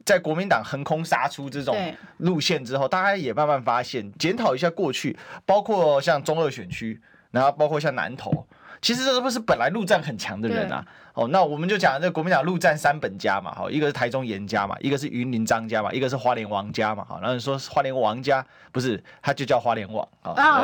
[0.07, 1.75] 在国民党横空杀出这种
[2.19, 5.13] 路线之后，大家也慢慢发现，检讨一下过去，
[5.45, 6.97] 包括像中二选区，
[7.29, 8.47] 然后包括像南投，
[8.81, 10.85] 其实这是不是本来陆战很强的人啊？
[11.13, 20.33] 哦，那我们就讲这个国民党陆战三本家嘛，好，一个是台中严家嘛，一个是云林张家嘛，一个是花莲王家嘛，好，然后你说花莲王家不是，他就叫花莲王啊。
[20.33, 20.61] 哦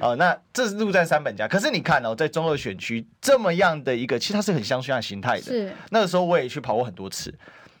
[0.10, 1.46] 哦，那这是陆战三本家。
[1.46, 5.42] 可是你看哦，在中二选区这么样的一个，其实它是很乡村形态的。
[5.42, 7.32] 是那个时候我也去跑过很多次，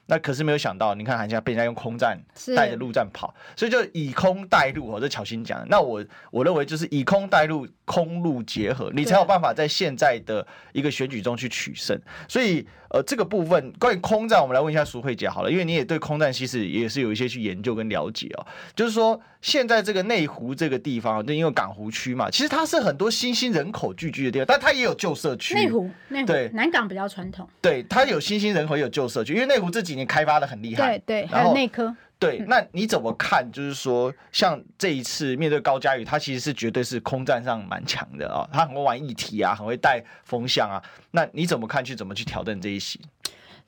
[0.06, 2.18] 那可是没有想到，你看韩家被人家用空战
[2.56, 5.66] 带着陆战跑，所以就以空带陆哦，这巧心讲。
[5.68, 12.00] 那我我认为就是以空带陆，空陆结合，你才有办法在现在的一个选举中去取胜。
[12.28, 12.66] 所以。
[12.90, 18.46] 呃，这个部分关于空战，我们来问一下苏慧姐好了，因为你也对空战其实也是有一些去研究跟了解哦。
[18.74, 25.54] 就是说，现在这个内湖这个地方，就因为港湖区嘛，其实它是很多新兴人口聚居的地方，但它也有旧社区。
[25.54, 27.48] 内湖，内湖，对，南港比较传统。
[27.60, 30.98] 对，它有新兴人口，也有旧社区，因为内湖这几年开发的很厉害。
[30.98, 31.94] 对对，还有内科。
[32.18, 33.46] 对，那你怎么看？
[33.52, 40.82] 就是说，像这一次面对高佳宇，他其实是绝对是空战上蛮强的啊，他很会玩议题啊，很会带风向啊。
[41.10, 41.84] 那你怎么看？
[41.84, 43.00] 去怎么去挑战这一席？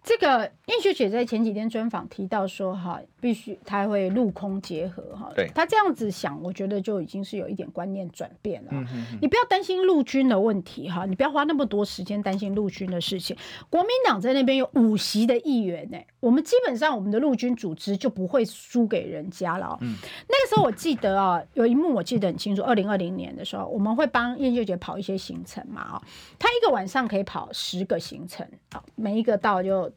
[0.08, 8.70] 这个叶秀姐在前几天专访提到说，哈，必须她会陆空结合，哈，对，她这样子想，我觉得就已经是有一点观念转变了。
[8.72, 13.36] 嗯哼哼，你不要担心陆军的问题，哈，你不要花那么多时间担心陆军的事情。
[13.68, 19.76] 国民党在那边有五席的议员呢，我们基本上我们的陆军组织就不会输给人家了。
[19.82, 19.94] 嗯，
[20.26, 26.02] 那个时候我记得啊，有一幕我记得很清楚，二零二零年的时候，我们会帮燕秀姐跑一些行程嘛，啊，
[26.38, 29.92] 她一个晚上可以跑十个行程，啊，每一个到就。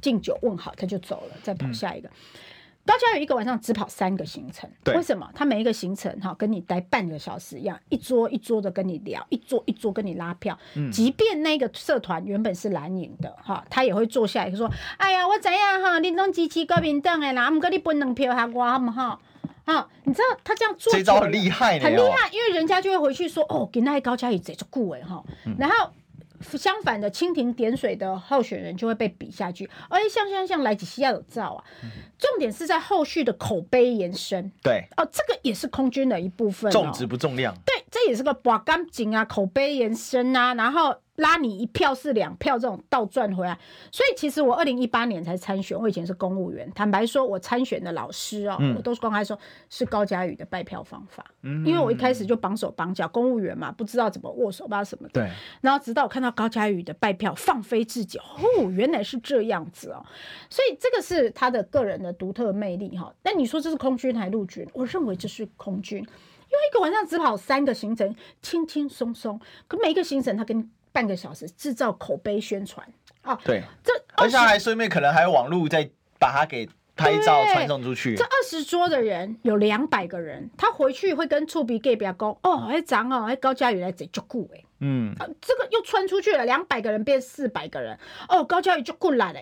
[0.00, 2.08] 敬酒问好，他就走了，再跑下一个。
[2.08, 2.12] 嗯、
[2.86, 5.30] 高嘉瑜一个晚上只跑三个行程，为什么？
[5.34, 10.58] 他每一个行程哈，跟你待半个小时一样，一桌一桌的跟你聊，一桌一桌跟你拉票。
[10.74, 19.18] 嗯、即便那个社团原本是蓝营的哈，他也会坐下来就说：“哎呀，我怎样哈，你拢支持国民党的啦，唔过你分两票下我嘛哈。”
[19.64, 25.24] 啊，你知道他这样做这招很厉害，很厉害，因为人家就会回去说：“哦，给那个高嘉宇贼就顾哎哈。
[25.46, 25.90] 嗯”然后。
[26.56, 29.68] 相反的，蜻蜓点水的候选人就会被比下去。
[29.88, 31.64] 而且像像像莱吉西亚有造啊，
[32.18, 34.50] 重点是在后续的口碑延伸。
[34.62, 37.54] 对哦，这个也是空军的一部分，重质不重量。
[37.64, 40.96] 对，这也是个把干净啊，口碑延伸啊，然后。
[41.16, 43.56] 拉你一票是两票，这种倒转回来，
[43.92, 46.68] 所以其实我二零一八年才参选，我以前是公务员。
[46.74, 49.38] 坦白说，我参选的老师哦，嗯、我都是公开说，
[49.70, 51.24] 是高嘉宇的拜票方法。
[51.42, 55.12] 嗯，因为我一开始就绑手绑脚，公务员嘛，不知道怎么握手吧什么的。
[55.12, 55.30] 对。
[55.60, 60.04] 然后直到我看到高嘉宇的拜票放飞自己，哦，原来是这样子哦。
[60.50, 63.14] 所以这个是他的个人的独特魅力哈。
[63.22, 64.66] 那你说这是空军还是陆军？
[64.72, 70.68] 我认为这是空军，因为一个晚上只跑三个行程，轻轻松松，可每一个行程他跟。
[70.94, 72.86] 半个小时制造口碑宣传
[73.22, 78.14] 啊，对，这而且还顺便可能还有网络再把它给拍照传送出去。
[78.14, 84.62] 这二十桌的人有两百个人，他回去会跟厝边隔壁讲哦，哎长哦，哎高佳宇来这就顾哎。
[84.78, 89.40] 嗯，啊，这个又穿出去了，两百个人变四百个人，哦，高佳宇就顾来了。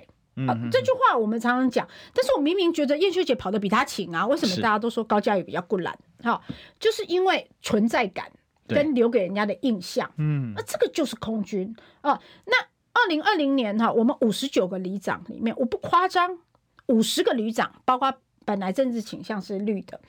[0.49, 5.95] 啊，这句话我们常常讲，但是我明明觉得燕秀姐跑得比他勤啊，为什么大家都说高佳宇比较顾懒？
[6.23, 6.43] 好，
[6.81, 8.33] 就是因为存在感
[8.75, 10.11] 跟留给人家的印象。
[10.17, 12.21] 嗯，那这个就是空军啊。
[12.47, 12.57] 那
[12.93, 16.39] 二零二零年哈，我们五十九个旅长里面，我不夸张，
[16.87, 18.13] 五十个旅长，包括
[18.45, 20.01] 本来政治倾向是绿的，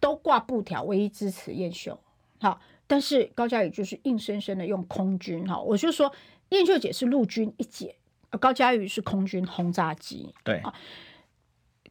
[0.00, 1.98] 都挂布条，唯一支持燕秀。
[2.40, 6.12] 好，但是高嘉宇就是硬生生的用空军哈，我就说
[6.50, 7.96] 燕秀姐是陆军一姐。
[8.40, 10.72] 高嘉宇是空军轰炸机，对啊，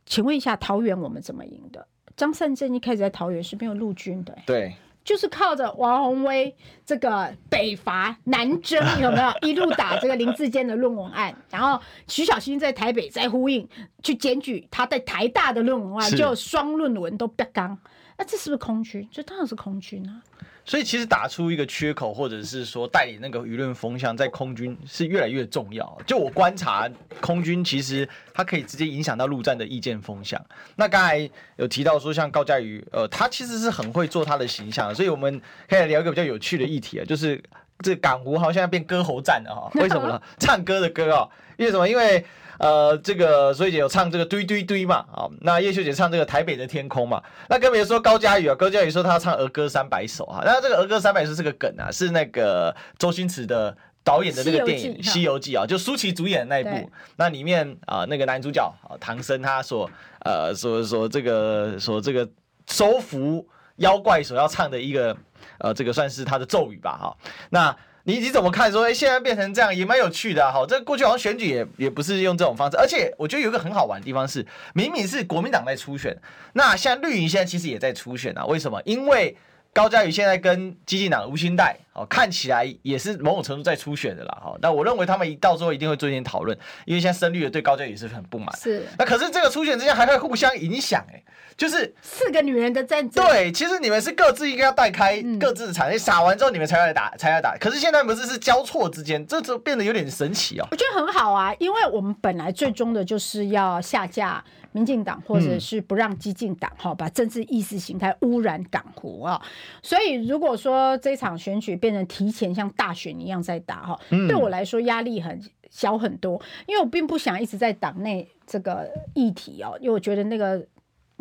[0.08, 1.88] 请问一下，桃园我们怎么赢的？
[2.18, 11.36] 张善政一开始在桃园是没有陆军的，对，就是靠着王宏威这个北伐南征，有没有 一路打这个林志坚的论文案？
[11.50, 13.68] 然后徐小新在台北在呼应
[14.04, 17.78] 去检举他在台大的论文案，就双论文都不刚，
[18.18, 19.08] 那这是不是空军？
[19.12, 20.22] 这当然是空军啊。
[20.64, 25.98] 所以其实打出一个缺口，或者是说带领那个舆论风向，在空军是越来越重要。
[26.06, 30.40] 就我观察，空军其实它可以直接影响到陆战的意见风向。
[30.76, 34.94] 那刚才有提到说，像高嘉瑜，呃，他其实是很会做他的形象。
[34.94, 37.42] 所以我们可以聊一个比较有趣的议题啊，就是
[37.80, 39.72] 这港湖好像现在变歌喉战了哈？
[39.82, 40.22] 为什么呢？
[40.40, 41.90] 唱歌的歌啊，因为什么？
[41.90, 42.24] 因为
[42.62, 47.20] 呃，这个所以姐有唱这个堆堆堆嘛，啊，那叶秀姐唱这个台北的天空嘛，
[47.50, 62.30] 那更别说高佳宇啊，高佳宇说他要唱儿歌三百首啊，那这个儿歌三百首是个梗啊，是那个周星驰的导演的那个电影《西游记》啊，就舒淇主演的那一部，那里面啊那个男主角啊唐僧他所呃所所这个所这个
[62.68, 63.44] 收服
[63.78, 65.18] 妖怪所要唱的一个
[65.58, 67.18] 呃这个算是他的咒语吧，哈，
[67.50, 67.76] 那。
[68.04, 68.72] 你你怎么看？
[68.72, 76.16] 说哎，现在变成这样也蛮有趣的哈、这过去好像选举也也不是用这种方式，而且我觉得有一个很好玩的地方是，明明是国民党在初选，
[76.54, 78.46] 那像绿营现在其实也在初选啊。
[78.46, 78.82] 为什么？
[78.86, 79.36] 因为
[79.74, 84.54] 高嘉瑜现在跟激进党的吴兴代哦，看起来也是某种程度在初选的啦哈。
[84.62, 88.56] 那我认为他们一到时候一定会做一点讨论，因为现在深绿的对高嘉瑜是很不满。
[88.58, 88.86] 是。
[88.98, 91.24] 那可是这个初选之间还会互相影响哎。
[91.58, 93.24] 就是四个女人的战争。
[93.24, 97.56] 对，其实你们是各自应该要带开各自的产业，撒、嗯、完之后你们才要来打，才要打。
[97.58, 100.68] 可是现在不是是交错之间，这就变得有点神奇哦。
[100.72, 109.42] 我觉得很好啊，因为我们本来最终的就是要下架民进党，或者是不让激进党哈、嗯、把政治意识形态污染港湖啊。
[109.82, 120.66] 所以如果说这场选举变成提前像大选一样在打哈，对我来说压力很小很多，因为我并不想一直在党内这个议题哦，因为我觉得那个。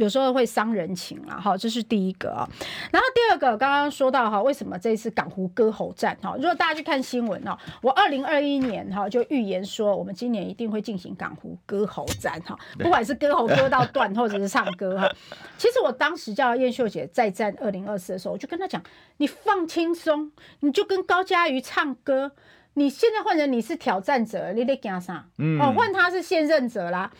[0.01, 2.49] 有时候会伤人情啊，哈，这是第一个啊。
[2.91, 6.35] 然后第二个，刚刚说到哈，为什么这次港湖歌喉战哈？
[6.37, 15.07] 如果大家去看新闻哦，我二零二一年哈就预言说，我们今年一定会进行港湖歌喉战哈，不管是歌喉歌到断，或者是唱歌哈。
[15.59, 18.83] 其实我当时叫燕秀姐再战二零二四的时候，我就跟她讲，
[19.19, 22.33] 你放轻松，你就跟高嘉瑜唱歌。
[22.75, 25.27] 你现在换成你是挑战者，你得干啥？
[25.61, 27.11] 哦，换他是现任者啦。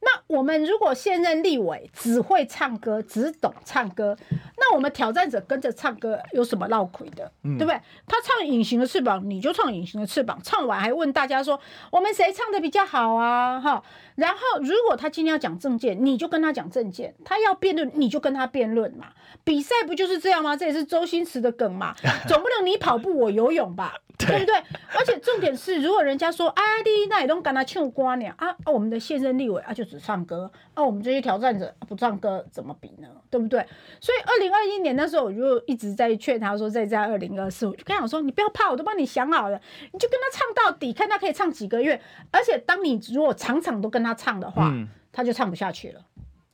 [0.00, 4.16] 那我们如果现任立委只会唱歌，只懂唱歌，
[4.56, 7.80] 那我们挑战者跟着唱歌有什么闹亏的，嗯、对不对？
[8.06, 11.58] 他唱《隐形的翅膀》，你就唱《隐形的翅膀》，唱完还问大家说
[11.90, 13.60] 我们谁唱的比较好啊？
[13.60, 13.82] 哈，
[14.14, 19.06] 然后如果他今天要讲政见，你就跟他讲政见；他要辩论，你就跟他辩论嘛。
[19.42, 20.56] 比赛不就是这样吗？
[20.56, 21.94] 这也是周星驰的梗嘛，
[22.28, 23.94] 总不能你跑步我游泳吧？
[24.18, 24.54] 对不对？
[24.98, 33.08] 而且重点是，如果人家说，哎，你那也都跟他唱歌呢啊，我们的现任立委啊就只唱歌，啊，我们这些挑战者不唱歌怎么比呢？
[33.30, 33.66] 对不对？
[34.00, 39.60] 所以二零二一年那时候，我就一直在劝他说，再在二零二四，我就跟他说，你不要怕，我都帮你想好了，
[39.92, 42.00] 你就跟他唱到底，看他可以唱几个月。
[42.30, 46.04] 而且当你如果场场都跟他唱的话，嗯、他就唱不下去了，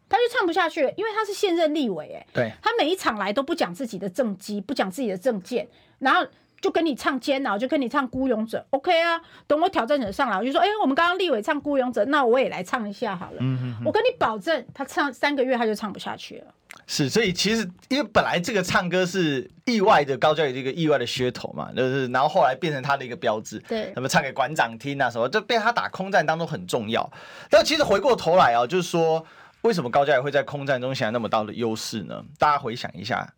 [0.08, 5.68] 他就唱不下去了，因为他是现任立委，哎，对，他每一场来都不讲自己的政绩，不讲自己的政见，
[5.98, 6.26] 然后。
[6.64, 9.20] 就跟你唱煎熬，就跟你唱孤勇者，OK 啊？
[9.46, 13.36] 等我挑战者上来，我就说，哎、欸，我们刚刚立委唱孤勇者，那我也来唱一下好了。
[13.84, 16.54] 我跟你保证，他唱三个月他就唱不下去了。
[16.86, 23.58] 是，所以其实因为本来这个唱歌是意外的高嘉瑜的一个意外的噱头嘛，就是然后后来变成他的一个标志。
[23.68, 27.06] 对，那么唱给馆长听啊什么，就被他打空战当中很重要。
[27.50, 29.22] 但其实回过头来啊，就是说
[29.60, 32.24] 为什么高嘉瑜会在空战中显那么大的优势呢？
[32.38, 33.34] 大家回想一下。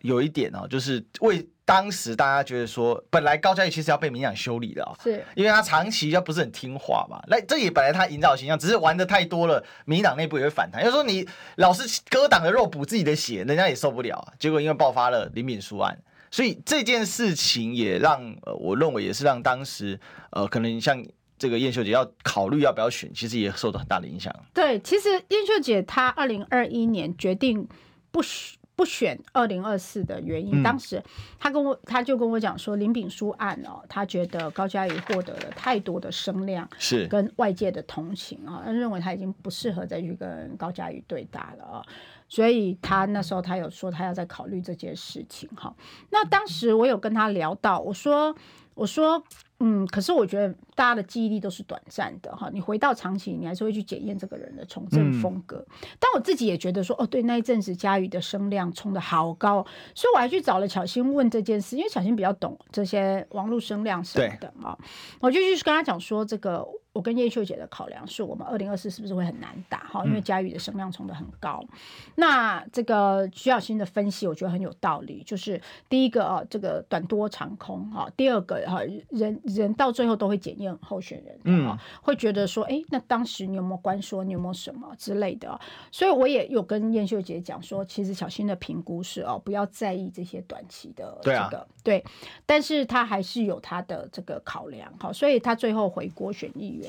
[0.00, 7.18] 有一点啊，就是为当时大家觉得说，本来高嘉瑜其实要被民进党修理的啊，是因为他长期要不是很听话嘛。
[7.26, 10.82] 那这也本来他营造形象，只是玩的太多了，民进党内部也会反弹。
[10.82, 14.34] 就是说你老是割党的肉补自己的血，人家也受不了。
[14.38, 15.98] 结果因为爆发了林炳书案，
[16.30, 19.98] 所以这件事情也让呃，我认为也是让当时
[20.32, 21.02] 呃，可能像
[21.38, 24.30] 这个燕秀姐要考虑要不要选，其实也受到很大的影响。
[24.52, 27.66] 对，其实燕秀姐她二零二一年决定
[28.10, 28.58] 不选。
[28.76, 31.02] 不选二零二四的原因，嗯、当时
[31.38, 41.82] 他跟我他就跟我讲说，林炳书案哦，他觉得高嘉瑜获得了太多的声量，是跟外界的同情啊，他认为他已经不适合再去跟高嘉瑜对打了啊，
[42.28, 45.74] 所以他那时候他有说他要再考虑这件事情哈。
[46.10, 48.34] 那当时我有跟他聊到，我说
[48.74, 49.22] 我说。
[49.66, 52.50] 嗯，可是我觉得大家的记忆力都是短暂的哈。
[52.52, 55.56] 你回到长期，你还是会去检验这个人的从政风格。
[55.70, 64.76] 嗯、但我自己也觉得说，哦，对，那一阵子佳宇的声量冲得好高，所以我还去找了巧心问这件事，因为巧心比较懂这些网络声量什么的嘛。
[65.20, 66.62] 我就去跟他讲说这个。
[66.94, 70.04] 我跟叶秀姐的考量是我们二零二四是不是会很难打哈？
[70.04, 71.60] 因为嘉宇的声量冲的很高。
[71.72, 71.78] 嗯、
[72.14, 75.20] 那这个徐小新的分析，我觉得很有道理。
[75.26, 78.80] 就是第一个啊，这个短多长空哈；第二个哈，
[79.10, 85.60] 人人到最后都会检验候选人，嗯，会觉得说，哎，那当时你有没有关说，你有没有什么之类的？
[85.90, 92.04] 所以我也有跟燕秀姐讲说，其实小新的评估是哦，不要在意这些短期的这个对，
[92.46, 96.83] 但是他还是有他的这个考量哈，所以他最后回国选议员。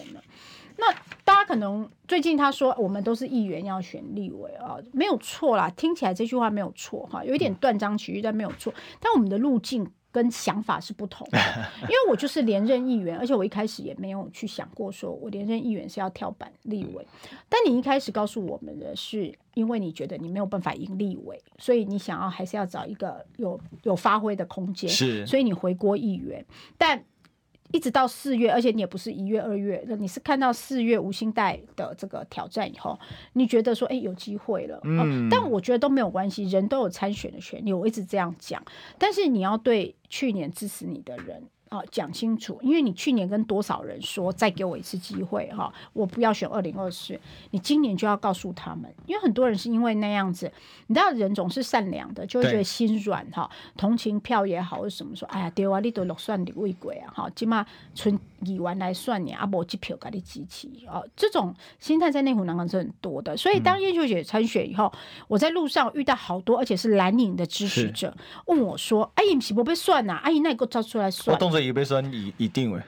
[0.78, 0.92] 那
[1.24, 8.74] 大家可能最近他说我们都是议员要选立委啊，没有错啦，听起来这句话没有错哈，有一点断章取义，但没有错。
[9.00, 11.40] 但我们的路径跟想法是不同的，
[11.84, 17.08] 因为我就是连任议员，而且我一开始也没有去想过说我连任议员是要跳板立委。
[17.48, 26.46] 但你一开始告诉我们的是，因为你觉得你没有办法赢立委，所以你想要还是要找一个有有发挥的空间，是，所以你回国议员，
[26.78, 27.02] 但。
[27.76, 32.98] 一直到四月，而且你也不是一月、二月，你是看到四月无薪贷的这个挑战以后，
[33.34, 34.80] 你觉得说，哎，有机会了。
[34.86, 38.64] 嗯、哦，但我觉得都没有关系，人都有参选的权利，我一直这样讲。
[38.98, 41.44] 但是你要对去年支持你的人。
[41.70, 47.20] 啊，讲清楚，因为你去年跟多少人说再给我一次机会哈，我不要选二零二四，
[47.52, 50.52] 你今年就要告诉他们，因为很多人是因为那样子，
[50.88, 64.92] 你知道人总是善良的，就会觉得心软哈，同情票也好，或什么说，哎呀，对啊，你都落算你未鬼啊，哈，起码存议员来算你，啊，无机票给你支持哦，这种心态在内湖南港是很多的，所以当叶秀姐参选以后，
[65.28, 68.16] 我在路上遇到好多，而且是蓝营的支持者
[68.46, 70.20] 问我说，阿姨是不被算呐？
[70.24, 71.36] 阿姨那你给我找出来算。
[71.62, 72.82] 以为说你一定会，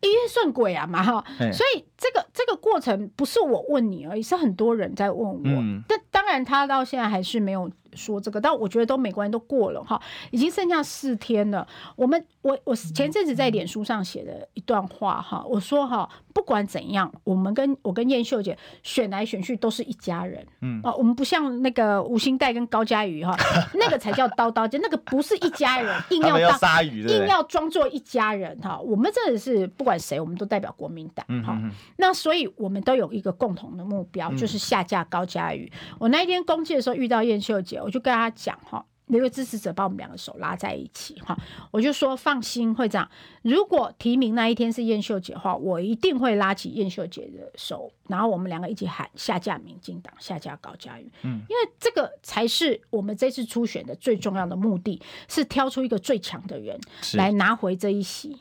[0.00, 5.40] 因为算鬼啊嘛哈，所以这个这个过程不是我问你而已，是很多人在问我。
[5.44, 7.70] 嗯、但当然他到现在还是没有。
[7.98, 11.66] 说这个，但我觉得都没关系，都过了哈，已经剩下四天了。
[11.96, 23.36] 我们我我前阵子在脸书上写的一段话哈，我说哈，不管怎样，我们跟我跟燕秀姐选来选去都是一家人，嗯啊，我们不像那个吴兴岱跟高嘉瑜哈，
[23.74, 28.78] 那个才叫刀刀尖，那个不是一家人，硬要当鲨鱼，硬要装作一家人哈。
[28.78, 31.58] 我们真的是不管谁，我们都代表国民党哈。
[31.96, 35.70] 那所以我们都有一个共同的目标，就是下架高嘉瑜。
[35.98, 37.78] 我那一天公祭的时候遇到燕秀姐。
[37.88, 41.34] 我就跟他讲哈，那个支持者把我们两个手拉在一起哈，
[41.70, 43.10] 我就说放心，会长，
[43.40, 51.10] 如果提名那一天是燕秀姐的话，我一定会拉起燕秀姐的手，然后我们两个一起喊下架民进党，下架高嘉瑜。
[51.22, 56.78] 嗯，因为这个才是我们这次初选的最重要的目的，是挑出一个最强的人
[57.14, 58.36] 来拿回这一席。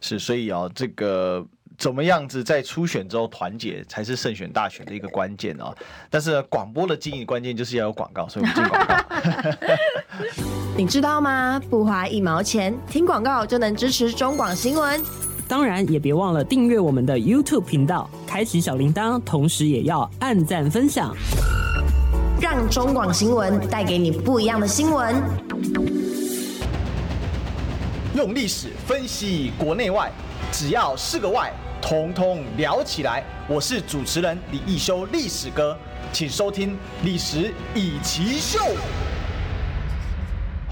[0.00, 1.46] 是，所以啊，这个。
[1.80, 5.74] 怎么样子在初选之后团结才是胜选大选的一个关键哦。
[6.10, 8.94] 但是广播的经营关键就是要有广告，所以我们进广告。
[10.76, 11.58] 你知道吗？
[11.70, 15.02] 不花一毛钱，听广告就能支持中广新闻。
[15.48, 21.16] 当然也别忘了订阅我们的 YouTube 频道，开启小铃铛，同时也要按赞分享，
[22.42, 25.16] 让中广新闻带给你不一样的新闻。
[28.14, 30.12] 用历史分析国内外，
[30.52, 31.50] 只要是个“外”。
[31.80, 33.24] 通通聊起来！
[33.48, 35.76] 我是主持人李易修，历史哥，
[36.12, 38.58] 请收听《历史以奇秀》。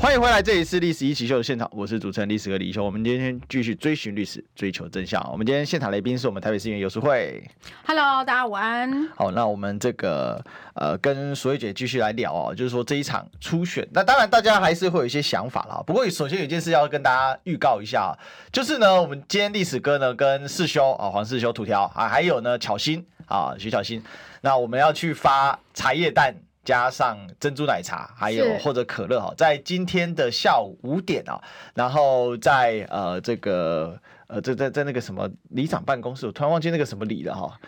[0.00, 2.84] 欢迎回来，这里是《历史一起 SHOW》的现场，我是主持人历史哥李易修。
[2.84, 5.20] 我们今天继续追寻历史，追求真相。
[5.32, 7.42] 我们今天现场来宾是我们台北市议员游淑慧。
[7.84, 9.08] Hello，大家午安。
[9.16, 10.40] 好，那我们这个
[10.74, 15.82] 呃，跟淑慧姐继续来聊哦，就是说这一场初选，那当然大家还是会有一些想法啦。
[15.84, 18.16] 不过首先有一件事要跟大家预告一下，
[18.52, 24.00] 就是呢，我们今天历史哥呢跟四修啊，黄世修土条啊，还有呢巧心啊，徐巧心，
[24.42, 26.36] 那我们要去发茶叶蛋。
[26.68, 31.40] 加上珍珠奶茶，还有或者可乐哈，在今天的下午五点啊，
[31.72, 37.58] 然后在呃这个呃在在在那个什么里长办公室，我突然忘记那个什么里了哈。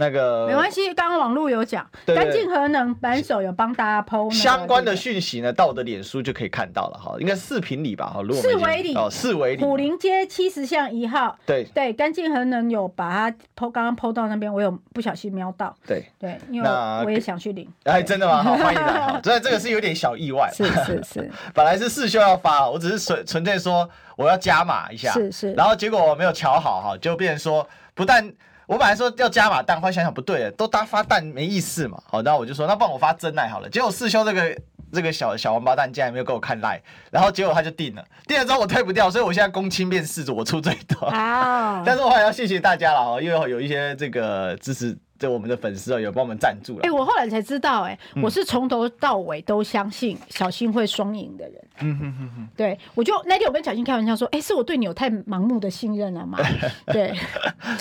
[0.00, 11.64] 那个没关系，刚刚网络有讲，干净核能扳手有帮大家 PO 相关的讯息呢，到我的脸书就可以看到了哈，应该四坪里吧哈，四维里哦，四维里，虎林街七十巷一号，对。
[11.74, 16.04] 对，干净核能有把它 PO，刚刚 PO 到那边，我有不小心瞄到，对。
[16.16, 16.68] 对，因为
[17.04, 18.40] 我也想去领，哎，真的吗？
[18.44, 28.32] 好，欢迎来，好，这这个是有点小意外，是是是， 本来是四修要发，我只是纯纯粹说我要加码一下，是是，然后结果我没有瞧好哈，就变成说不但。
[28.68, 31.98] 我本来说要加码蛋，后来想想不对，都搭发蛋没意思嘛。
[32.06, 33.70] 好，然后我就说，那不然我发真爱好了。
[33.70, 34.56] 结果四修这个
[34.92, 36.78] 这个小小王八蛋竟然没有给我看赖，
[37.10, 41.06] 然后结果他就定了，定了之后我退不掉，所以我现在公亲变四主，我出最多。
[41.06, 41.82] 啊！
[41.86, 44.94] 但是我还要谢谢大家了哦，因为有一些这个支持。
[45.18, 46.80] 这我们的粉丝啊，有帮我们赞助了。
[46.82, 51.54] 哎，我后来才知道，哎，我是从头到尾都相信小新会双赢的人。
[51.80, 52.48] 嗯哼哼哼。
[52.56, 56.38] 对，我就那天我跟小新开玩笑说，哎，是我对你有太盲目的信任了吗？
[56.86, 57.14] 对，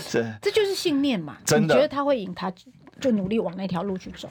[0.01, 1.37] 是，这就是信念嘛。
[1.45, 2.51] 真的，你觉得他会赢，他
[2.99, 4.29] 就努力往那条路去走。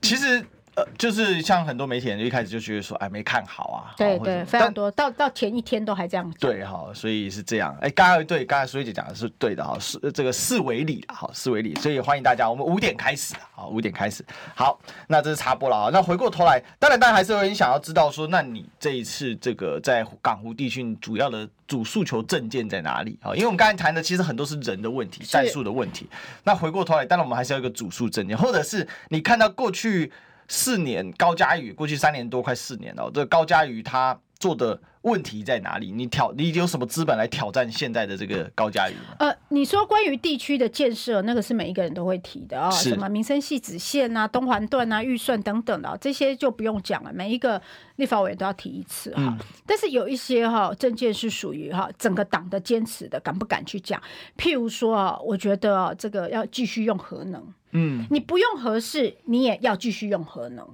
[0.00, 0.44] 其实。
[0.76, 3.94] 呃，就是像很多媒体人一开始就觉得说，哎，没看好啊。
[3.96, 6.34] 对对，非常多，到到前一天都还这样。
[6.38, 7.74] 对哈，所以是这样。
[7.80, 14.22] 哎，刚刚对，刚才苏姐讲的是对的哈，是这个四维里好，四维里，所以欢迎大家，我们五点开始好，五点开始。
[14.54, 15.90] 好，那这是插播了啊。
[15.90, 23.32] 那回过头来，当然，大家还是有人想要知道说，那你这一次这个在港湖地区主要的主诉求证件在哪里啊？
[23.32, 26.06] 因为我们刚才谈的其实很多是人的问题、战术的问题。
[26.44, 30.12] 那回过头来，当然我们还是要一个主诉证件，或者是你看到过去。
[30.48, 35.90] 四年高嘉瑜，过去三年多快四年了，这个高嘉瑜他做的问题在哪里？
[35.90, 38.94] 你挑你有什么资本来挑战现在的这个高嘉瑜？
[39.18, 47.60] 呃，你说关于地区的建设，那个是每一个人都会提的啊、哦，什么民生系子线啊、东环段啊、预算等等的、哦，这些就不用讲了，每一个
[47.96, 49.38] 立法委员都要提一次哈、嗯。
[49.64, 54.00] 但是有一些哈、哦、政见是属于哈整个党的坚持的，敢不敢去讲？
[54.36, 57.42] 譬如说啊，我觉得这个要继续用核能。
[57.78, 60.66] 嗯，你不用核四，你也要继续用核能，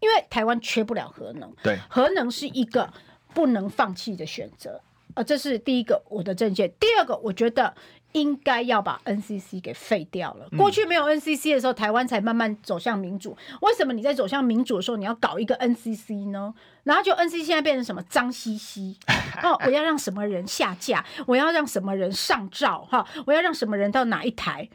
[0.00, 1.52] 因为台湾缺不了核能。
[1.62, 2.90] 对，核能是一个
[3.34, 4.80] 不能放弃的选择。
[5.14, 6.72] 呃，这是第一个我的政见。
[6.80, 7.74] 第二个，我觉得
[8.12, 10.48] 应该要把 NCC 给废掉了。
[10.56, 13.36] 过去没有 NCC 的时候，台湾才慢慢走向民主。
[13.60, 16.54] 为什么你在走向民主的时候，你要搞一个 NCC 呢？
[16.84, 18.96] 然后就 NCC 现在变成什么脏兮兮？
[19.42, 21.04] 哦，我要让什么人下架？
[21.26, 22.86] 我要让什么人上照？
[22.90, 24.70] 哈，我要让什么人到哪一台？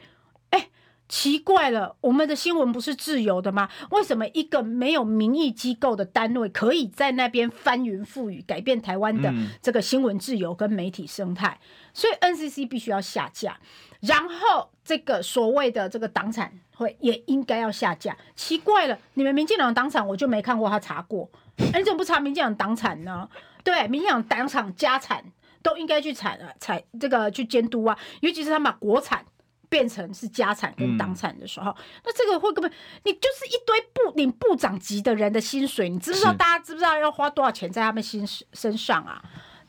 [0.50, 0.68] 哎。
[1.06, 3.68] 奇怪了，我们的新闻不是自由的吗？
[3.90, 11.60] 为什么一个没有民意机构的单位可以在那边翻云覆雨，改变台湾的这个新闻自由跟媒体生态？
[11.92, 13.58] 所以 NCC 必须要下架，
[14.00, 18.16] 然后这个所谓的这个党产会也应该要下架。
[18.34, 21.28] 奇怪了，你们民进党的党产我就没看过他查过，
[21.72, 23.28] 哎，你怎么不查民进党党产呢？
[23.62, 25.22] 对，民进党党产家产
[25.62, 29.22] 都应该去产啊，采这个去监督啊，尤其是他们把国产。
[29.68, 32.70] 变成是家产跟党产的时候，嗯，那这个会根本
[33.04, 36.32] 你就是一堆部领部长级的人的薪水，你知不知道？
[36.34, 39.22] 大家知不知道要花多少钱在他们身身上啊？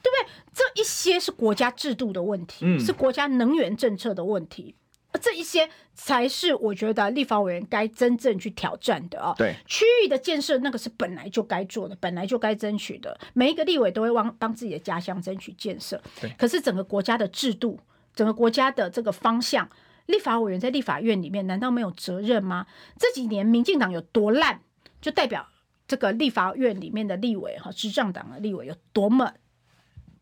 [0.04, 0.34] 对不对？
[0.54, 4.76] 这一些是国家制度的问题，嗯，是国家能源政策的问题，
[5.20, 9.34] 这一些才是我觉得立法委员该真正去挑战的啊。
[9.36, 16.00] 对，区域的建设那个是本来就该做的，本来就该争取的，每一个立委都会帮帮自己的家乡争取建设。
[16.22, 17.80] 对，可是整个国家的制度，
[18.14, 19.68] 整个国家的这个方向。
[20.08, 22.68] 立法委员在立法院里面难道没有责任吗？
[23.00, 24.60] 这几年民进党有多烂，
[25.02, 25.48] 就代表
[25.88, 29.34] 这个立法院里面的立委哈，执政党的立委有多么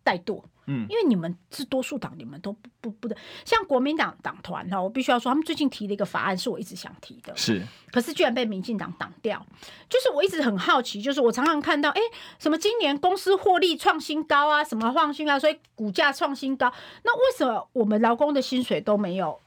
[0.05, 0.43] 怠惰。
[0.65, 3.17] 嗯，因为你们是多数党，你们都不不不的。
[3.43, 7.61] 像国民党党团哈，我必须要说，他们最近提的一个法案，是我一直想提的，是，
[7.91, 9.45] 可是居然被民进党挡掉。
[9.89, 11.99] 就是我一直很好奇，就是我常常看到，哎，
[12.39, 16.71] 什么今年公司获利创新高啊，什么创新啊，所以股价创新高。
[17.03, 19.38] 那为什么我们劳工的薪水都没有？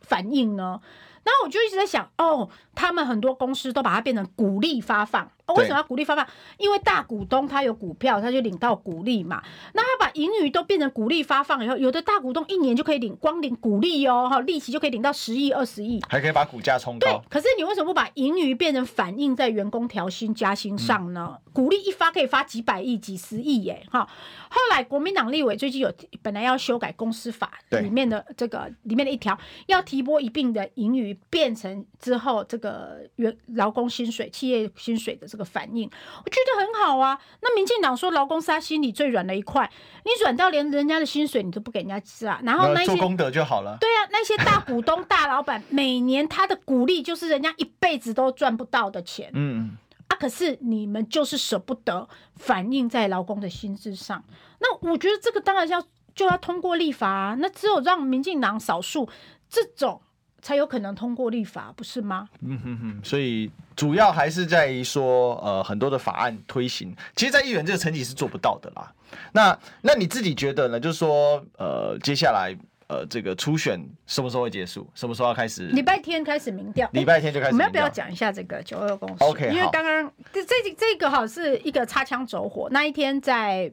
[0.00, 0.80] 反应呢？
[1.24, 5.30] 然后我就一直在想，哦，他们很多公司都把它变成股利发放。
[5.44, 6.24] 哦，为什么要股利发放？
[6.56, 9.42] 因为大股东他有股票，他就领到股利嘛。
[9.74, 17.06] 那他把盈余都变成股利发放以后，有的大股东一年就可以领光领股利哦，哈，利息就可以领到十亿、二十亿，还可以把股价冲高。
[17.08, 21.36] 对，可是你为什么不把盈余变成反映在员工调薪加薪上呢？
[21.44, 24.08] 嗯、股利一发可以发几百亿、几十亿耶，哈。
[24.48, 25.92] 后来国民党立委最近有
[26.22, 35.28] 本来要修改公司法里面的这个里面的一条，要提拨一并的盈余变成之后这个员劳工薪水、企业薪水的。
[35.32, 35.90] 这个反应，
[36.22, 37.18] 我觉得很好啊。
[37.40, 39.70] 那民进党说劳工是他心里最软的一块，
[40.04, 42.38] 你软到连人家的薪水你都不给人家吃啊？
[42.42, 43.78] 然后那些做功德就好了。
[43.80, 49.30] 对啊，那些大股东、大老板每年他的股利就是人家一辈子都赚不到的钱。
[49.32, 52.06] 嗯啊，可是你们就是舍不得
[52.36, 54.22] 反映在劳工的薪资上。
[54.58, 55.82] 那我觉得这个当然要
[56.14, 57.34] 就要通过立法啊。
[57.38, 59.08] 那只有让民进党少数
[59.48, 60.02] 这种
[60.42, 62.28] 才有可能通过立法，不是吗？
[62.40, 68.92] 嗯哼哼，所以主要还是在于说，呃，很多的法案推行，其实，在议员这个层级是做不到的啦。
[69.30, 70.80] 那那你自己觉得呢？
[70.80, 72.52] 就是说，呃，接下来，
[72.88, 74.84] 呃，这个初选什么时候会结束？
[74.94, 75.68] 什么时候要开始？
[75.68, 77.52] 礼拜天开始民调，礼拜天就开始。
[77.52, 83.72] 我们要不要讲一下这个九二共识？OK，因为刚刚这这这个哈是一个擦枪走火，那一天在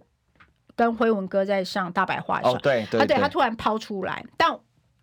[0.76, 4.56] 跟辉文哥在上大白话的时候，哦，对对，他对他突然抛出来，但。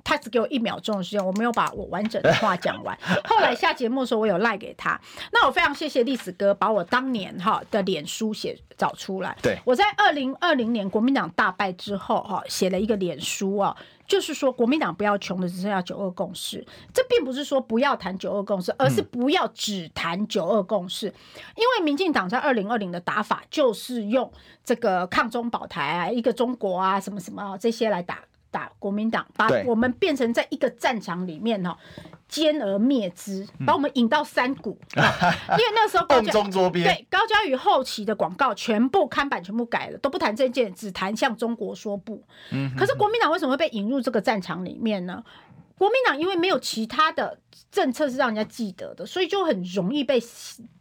[0.06, 2.96] 他只给我一秒钟的时间，我没有把我完整的话讲完。
[3.28, 4.98] 后来下节目的时候，我有赖给他。
[5.32, 9.36] 那我非常谢谢历史哥把我当年哈的脸书写找出来。
[9.42, 13.76] 对，我在二零二零年国民党大败之后哈，写了一个脸书啊，
[14.06, 16.64] 就是说国民党不要穷的，只剩下九二共识。
[16.94, 21.06] 这并不是说不要谈九二共识，而是不要只谈九二共识。
[21.56, 24.30] 因为民进党在二零二零的打法就是用
[24.64, 28.20] 这个抗中保台啊，一个中国啊，什么什么这些来打。
[28.56, 31.76] 打国民党，把我们变成在一个战场里面哈，
[32.30, 34.78] 歼而灭之，把我们引到山谷。
[34.94, 35.04] 嗯、
[35.52, 42.22] 因为那时候高嘉对高嘉宇后期的广告全部看板全部改了，都不谈政见，只谈向中国说不。
[42.50, 45.22] 嗯、可是国民党为什么会被引入这个战场里面呢？
[45.76, 47.38] 国民党因为没有其他的
[47.70, 50.22] 政策是让人家记得的，所以就很容易被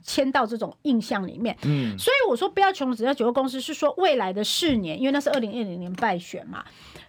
[0.03, 1.57] 牵到这种印象里面。
[1.63, 6.63] 嗯，所以我说不要穷，只要九个公司是说未来的四年，因为那是二零二零年败选嘛。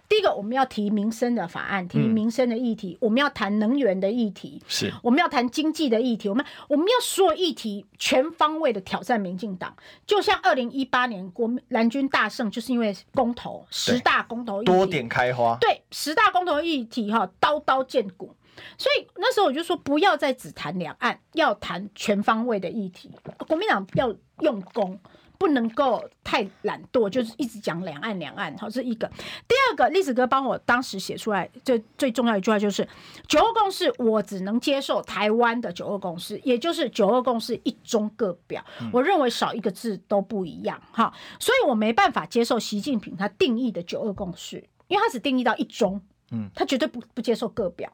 [0.09, 9.75] 第一个，我们要提民生的法案，提民生的议题，嗯、我们要谈能源的议题，是我们要谈经济的议题，我们我们要所有议题全方位的挑战民进党。
[10.05, 18.33] 就像二零一八年国民蓝军大胜，就是因为公投十大公投议题多点开花，对十大公投议题哈，刀刀见骨。
[18.77, 23.11] 所以那时候我就说，不要再只谈两岸，要谈全方位的议题。
[23.47, 24.99] 国民党要用功。
[25.39, 29.07] 不能够太懒惰，就是一直讲两岸两岸，好，这是一个。
[29.47, 32.87] 第二个，历史哥帮我当时写出来最最重要一句话就是
[33.27, 38.65] 九二共识，我只能接受台湾的九二共识，也就是九二共识一中各表。
[38.91, 46.01] 我认为少一个字都不一样，哈，所以我没办法接受习近平他定义的九二共识，因为他只定义到一中。
[46.31, 47.91] 嗯，他绝对不不接受各表。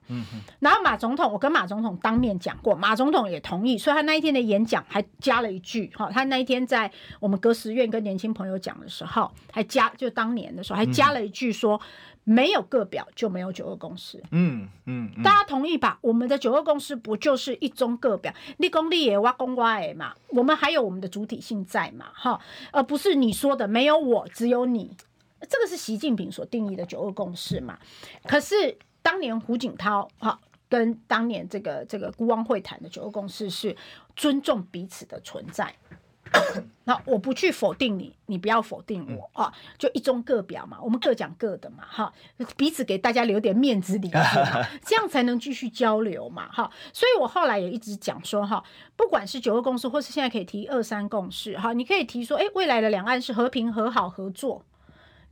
[0.59, 11.79] 然后马总统，我跟马总统当面讲过，马总统也同意，所以他那一天的演讲还加了一句，哈，他那一天在我们歌时院跟年轻朋友讲的时候，还加就当年的时候还加了一句说，
[12.23, 14.23] 没有各表就没有九二共识。
[14.31, 15.99] 嗯嗯，大家同意吧？
[16.01, 22.39] 我们的九二共识不就是一中各表，立功立也挖公挖也嘛，我们还有我们的主体性在嘛，哈，
[22.71, 24.95] 而不是你说的没有我只有你。
[25.49, 27.77] 这个是习近平所定义的九二共识嘛？
[28.25, 30.39] 可是当年胡锦涛哈
[30.69, 33.75] 跟当年这个这个辜汪会谈的九二共识是
[34.15, 35.73] 尊重彼此的存在。
[36.85, 42.11] 那我不去否定你，你不要否定我啊，就一中各表嘛，我们各讲各的嘛，哈，
[42.57, 44.17] 彼此给大家留点面子礼节，
[44.83, 46.71] 这样才能继续交流嘛，哈。
[46.91, 48.63] 所以我后来也一直讲说哈，
[48.95, 54.65] 不管是九二共识，或是现在可以提二三共识，哈，你可以提说，哎，未来的两岸是和平、和好、合作。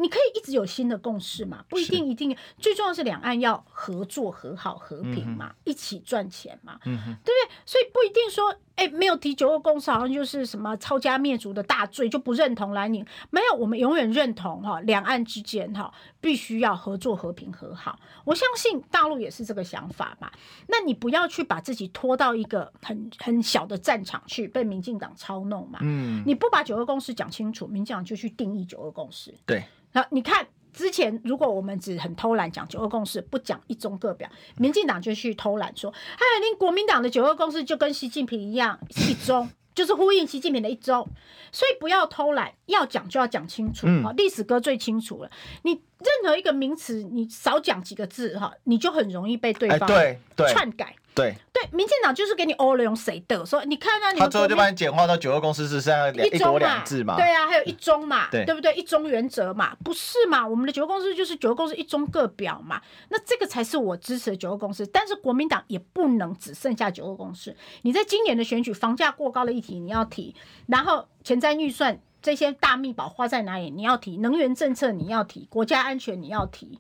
[0.02, 1.64] 你可以一直有新的共识嘛？
[1.70, 7.56] 不一定一定，最重要是两岸要合作、和好、和平嘛，嗯、一起赚钱嘛，嗯、对不对？
[7.66, 13.06] 所以不一定说，哎，没有提九二共识，好像就是什么抄家灭族的大罪，就不认同蓝营。
[13.30, 18.00] 没有，我们永远认同哈，两岸之间哈必须要合作、和平、和好。
[18.26, 20.32] 我相信大陆也是这个想法嘛。
[20.68, 25.80] 那你不要去把自己拖到一个很很小的战场去，被民进党操弄嘛。
[25.84, 29.32] 嗯，你不把九二共识讲清楚，民进党就去定义九二共识。
[29.46, 29.64] 对。
[29.94, 41.08] 那你看，之前如果我们只很偷懒讲九二共识，不讲一中各表，民进党就去偷懒说，哎，你国民党的九二共识就跟习近平一样一中，就是呼应习近平的一中，
[41.52, 43.86] 所以不要偷懒，要讲就要讲清楚。
[44.02, 45.30] 好，历史哥最清楚了，
[45.64, 50.18] 你任何一个名词，你少讲几个字哈，你就很容易被对方对
[50.54, 50.96] 篡改。
[51.14, 57.18] 对对，民进党就是给你欧了用谁的，说你看看，你他最后就把你简化到九二共识是剩下一国两制嘛？
[57.18, 58.74] 对啊，还有一中嘛，对对不对？
[58.76, 60.48] 一中原则嘛，不是嘛？
[60.48, 64.88] 我们的九二共识就是九二共识一中各表嘛，那这个才是我支持的九二共识。
[64.88, 70.34] 但是国民党也不能只剩下九二共识，你在今年的选举房价过高的议题你要提，
[70.68, 76.80] 然后前瞻预算这些大秘宝花在哪里你要提，能源政策你要提，国家安全你要提。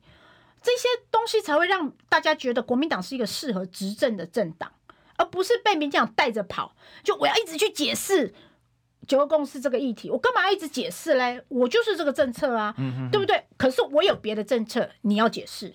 [0.61, 4.71] 这些东西才会让大家觉得国民党是一个适合执政的政党，
[5.17, 6.75] 而不是被民进党带着跑。
[7.03, 8.33] 就我要一直去解释
[9.07, 11.43] 九二共识这个议题，我干嘛要一直解释嘞？
[11.47, 13.43] 我就是这个政策啊，嗯、哼哼对不对？
[13.57, 15.73] 可是我有别的政策，你要解释，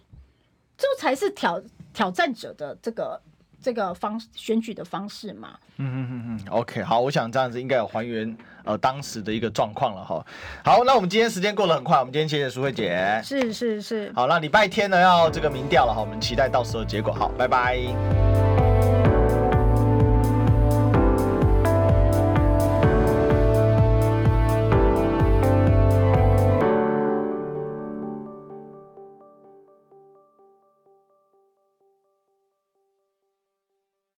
[0.77, 1.61] 这才是挑
[1.93, 3.21] 挑战者的这个
[3.67, 5.59] 这个方选举的方式嘛。
[5.79, 10.25] 嗯嗯嗯嗯，OK，好，我想这样子应该有还原呃当时的一个状况了哈。
[10.65, 13.21] 好，那我们今天时间过得很快，我们今天谢谢淑慧姐。
[13.25, 14.13] 是是是。
[14.15, 17.13] 好，那礼拜天呢要这个民调了哈，我们期待到时候结果。
[17.13, 18.66] 好，拜拜。